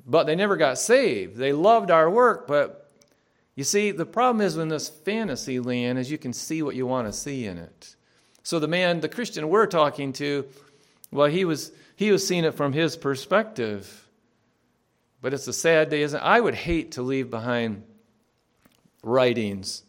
but 0.07 0.25
they 0.25 0.35
never 0.35 0.57
got 0.57 0.79
saved? 0.79 1.37
They 1.37 1.53
loved 1.53 1.91
our 1.91 2.11
work, 2.11 2.47
but 2.47 2.91
you 3.55 3.65
see, 3.65 3.91
the 3.91 4.07
problem 4.07 4.45
is 4.45 4.57
in 4.57 4.69
this 4.69 4.89
fantasy 4.89 5.61
land 5.61 5.99
is 5.99 6.11
you 6.11 6.19
can 6.19 6.33
see 6.33 6.63
what 6.63 6.75
you 6.75 6.87
want 6.87 7.07
to 7.07 7.13
see 7.13 7.47
in 7.47 7.59
it. 7.59 7.97
So 8.43 8.59
the 8.59 8.69
man, 8.69 9.01
the 9.01 9.09
Christian 9.09 9.49
we're 9.49 9.67
talking 9.67 10.13
to, 10.15 10.47
well, 11.11 11.29
he 11.29 11.45
was 11.45 11.73
he 11.97 12.11
was 12.11 12.27
seeing 12.27 12.45
it 12.45 12.55
from 12.55 12.73
his 12.73 12.97
perspective. 12.97 14.09
But 15.21 15.33
it's 15.33 15.47
a 15.47 15.53
sad 15.53 15.91
day, 15.91 16.03
isn't 16.03 16.19
it? 16.19 16.25
I 16.25 16.41
would 16.41 16.55
hate 16.55 16.93
to 16.93 17.03
leave 17.03 17.31
behind 17.31 17.85
writings 19.05 19.85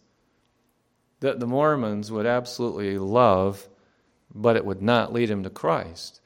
that 1.21 1.39
the 1.39 1.47
Mormons 1.47 2.11
would 2.11 2.27
absolutely 2.27 2.97
love, 2.99 3.67
but 4.35 4.55
it 4.55 4.65
would 4.65 4.81
not 4.81 5.13
lead 5.13 5.31
him 5.31 5.43
to 5.43 5.49
Christ. 5.49 6.19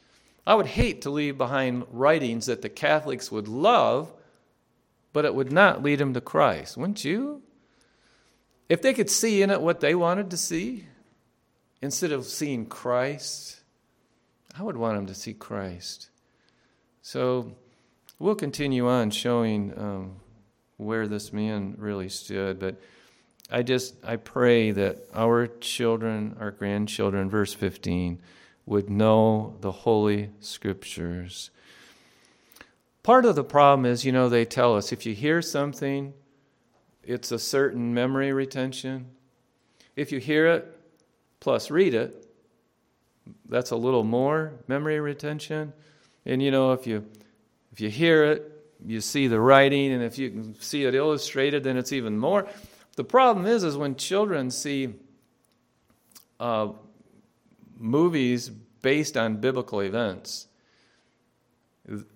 I 0.47 0.55
would 0.55 0.65
hate 0.65 1.01
to 1.01 1.09
leave 1.09 1.37
behind 1.37 1.85
writings 1.91 2.45
that 2.45 2.61
the 2.61 2.69
Catholics 2.69 3.29
would 3.29 3.49
love, 3.49 4.13
but 5.11 5.25
it 5.25 5.35
would 5.35 5.51
not 5.51 5.83
lead 5.83 5.99
them 5.99 6.13
to 6.13 6.21
Christ. 6.21 6.77
Wouldn't 6.77 7.03
you? 7.03 7.41
If 8.69 8.81
they 8.81 8.93
could 8.93 9.09
see 9.09 9.41
in 9.41 9.49
it 9.49 9.61
what 9.61 9.81
they 9.81 9.93
wanted 9.93 10.31
to 10.31 10.37
see, 10.37 10.85
instead 11.81 12.13
of 12.13 12.25
seeing 12.25 12.65
Christ, 12.65 13.59
I 14.57 14.63
would 14.63 14.77
want 14.77 14.95
them 14.95 15.05
to 15.07 15.13
see 15.13 15.33
Christ. 15.33 16.09
So 17.01 17.51
we'll 18.17 18.35
continue 18.35 18.87
on 18.87 19.11
showing 19.11 19.73
um, 19.77 20.15
where 20.77 21.09
this 21.09 21.33
man 21.33 21.75
really 21.77 22.07
stood, 22.07 22.57
but 22.57 22.79
I 23.51 23.63
just 23.63 23.95
I 24.01 24.15
pray 24.15 24.71
that 24.71 25.09
our 25.13 25.47
children, 25.47 26.37
our 26.39 26.51
grandchildren, 26.51 27.29
verse 27.29 27.53
15, 27.53 28.21
would 28.67 28.89
know 28.89 29.55
the 29.61 29.71
holy 29.71 30.29
scriptures. 30.41 31.49
Part 33.01 33.25
of 33.25 33.35
the 33.35 33.43
problem 33.43 33.85
is, 33.85 34.05
you 34.05 34.11
know, 34.11 34.27
they 34.27 34.43
tell 34.43 34.75
us 34.75 34.91
if 34.91 35.05
you 35.05 35.15
hear 35.15 35.41
something, 35.41 36.13
it's 37.03 37.31
a 37.31 37.39
certain 37.39 37.93
memory 37.93 38.33
retention. 38.33 39.07
If 39.95 40.11
you 40.11 40.19
hear 40.19 40.47
it 40.47 40.79
plus 41.39 41.71
read 41.71 41.93
it, 41.93 42.27
that's 43.47 43.71
a 43.71 43.77
little 43.77 44.03
more 44.03 44.53
memory 44.67 44.99
retention. 44.99 45.71
And 46.25 46.43
you 46.43 46.51
know, 46.51 46.73
if 46.73 46.85
you 46.85 47.05
if 47.71 47.79
you 47.79 47.89
hear 47.89 48.25
it, 48.25 48.51
you 48.85 48.99
see 48.99 49.27
the 49.27 49.39
writing, 49.39 49.93
and 49.93 50.03
if 50.03 50.17
you 50.17 50.29
can 50.29 50.59
see 50.59 50.83
it 50.83 50.93
illustrated, 50.93 51.63
then 51.63 51.77
it's 51.77 51.93
even 51.93 52.17
more. 52.17 52.47
The 52.97 53.03
problem 53.05 53.45
is, 53.45 53.63
is 53.63 53.77
when 53.77 53.95
children 53.95 54.51
see 54.51 54.95
uh, 56.39 56.69
movies 57.77 58.49
based 58.49 59.17
on 59.17 59.37
biblical 59.37 59.81
events, 59.81 60.47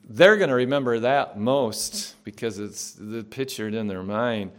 they're 0.04 0.38
going 0.38 0.50
to 0.50 0.56
remember 0.56 1.00
that 1.00 1.40
most 1.40 2.22
because 2.24 2.60
it's 2.60 2.94
the 2.94 3.24
pictured 3.24 3.74
in 3.74 3.88
their 3.88 4.04
mind. 4.04 4.52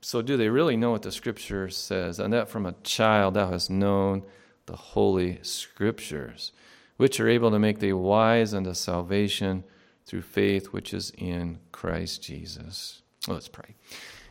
So, 0.00 0.22
do 0.22 0.36
they 0.36 0.48
really 0.48 0.76
know 0.76 0.92
what 0.92 1.02
the 1.02 1.12
Scripture 1.12 1.68
says? 1.68 2.18
And 2.18 2.32
that 2.32 2.48
from 2.48 2.64
a 2.64 2.74
child 2.82 3.34
thou 3.34 3.50
hast 3.50 3.70
known 3.70 4.22
the 4.66 4.76
Holy 4.76 5.38
Scriptures, 5.42 6.52
which 6.96 7.20
are 7.20 7.28
able 7.28 7.50
to 7.50 7.58
make 7.58 7.80
thee 7.80 7.92
wise 7.92 8.54
unto 8.54 8.72
salvation 8.72 9.64
through 10.06 10.22
faith 10.22 10.66
which 10.66 10.94
is 10.94 11.12
in 11.18 11.58
Christ 11.72 12.22
Jesus. 12.22 13.02
Let's 13.26 13.48
pray. 13.48 13.74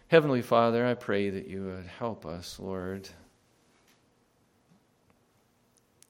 Heavenly 0.07 0.41
Father, 0.41 0.85
I 0.85 0.93
pray 0.93 1.29
that 1.29 1.47
you 1.47 1.65
would 1.65 1.85
help 1.85 2.25
us, 2.25 2.59
Lord. 2.59 3.09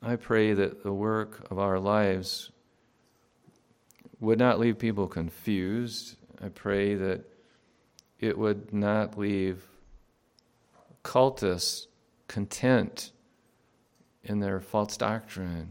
I 0.02 0.16
pray 0.16 0.54
that 0.54 0.84
the 0.84 0.94
work 0.94 1.48
of 1.50 1.60
our 1.60 1.80
lives 1.80 2.52
would 4.20 4.40
not 4.40 4.60
leave 4.60 4.78
people 4.78 5.08
confused. 5.08 6.18
I 6.42 6.50
pray 6.50 6.96
that 6.96 7.26
it 8.20 8.38
would 8.38 8.74
not 8.74 9.18
leave 9.18 9.64
cultists 11.04 11.88
content 12.28 13.12
in 14.24 14.40
their 14.40 14.60
false 14.60 14.98
doctrine. 14.98 15.70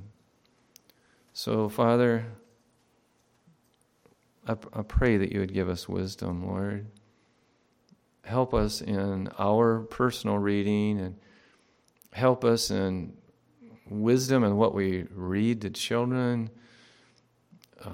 So, 1.32 1.68
Father, 1.68 2.26
I, 4.46 4.52
I 4.72 4.82
pray 4.82 5.16
that 5.16 5.32
you 5.32 5.40
would 5.40 5.52
give 5.52 5.68
us 5.68 5.88
wisdom, 5.88 6.46
Lord. 6.46 6.86
Help 8.24 8.54
us 8.54 8.80
in 8.80 9.28
our 9.38 9.80
personal 9.80 10.38
reading 10.38 11.00
and 11.00 11.16
help 12.12 12.44
us 12.44 12.70
in 12.70 13.14
wisdom 13.88 14.44
and 14.44 14.56
what 14.56 14.74
we 14.74 15.04
read 15.10 15.60
to 15.62 15.70
children. 15.70 16.50
Uh, 17.82 17.90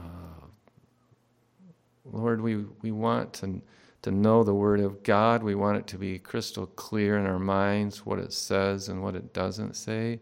Lord, 2.05 2.41
we, 2.41 2.65
we 2.83 2.91
want 2.91 3.33
to, 3.35 3.61
to 4.03 4.11
know 4.11 4.43
the 4.43 4.55
Word 4.55 4.81
of 4.81 5.03
God. 5.03 5.43
We 5.43 5.55
want 5.55 5.79
it 5.79 5.87
to 5.89 5.99
be 5.99 6.19
crystal 6.19 6.67
clear 6.67 7.19
in 7.19 7.27
our 7.27 7.39
minds 7.39 8.05
what 8.05 8.19
it 8.19 8.33
says 8.33 8.89
and 8.89 9.03
what 9.03 9.15
it 9.15 9.33
doesn't 9.33 9.75
say. 9.75 10.21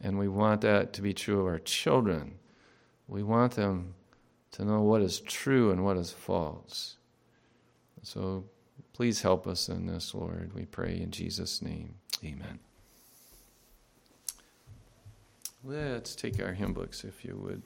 And 0.00 0.18
we 0.18 0.28
want 0.28 0.60
that 0.62 0.92
to 0.94 1.02
be 1.02 1.14
true 1.14 1.40
of 1.40 1.46
our 1.46 1.58
children. 1.58 2.38
We 3.08 3.22
want 3.22 3.52
them 3.52 3.94
to 4.52 4.64
know 4.64 4.82
what 4.82 5.02
is 5.02 5.20
true 5.20 5.70
and 5.70 5.84
what 5.84 5.96
is 5.96 6.10
false. 6.10 6.96
So 8.02 8.44
please 8.92 9.22
help 9.22 9.46
us 9.46 9.68
in 9.68 9.86
this, 9.86 10.14
Lord. 10.14 10.52
We 10.54 10.64
pray 10.64 11.00
in 11.00 11.10
Jesus' 11.10 11.62
name. 11.62 11.94
Amen. 12.24 12.58
Let's 15.68 16.14
take 16.14 16.40
our 16.40 16.52
hymn 16.52 16.74
books, 16.74 17.02
if 17.02 17.24
you 17.24 17.36
would. 17.42 17.60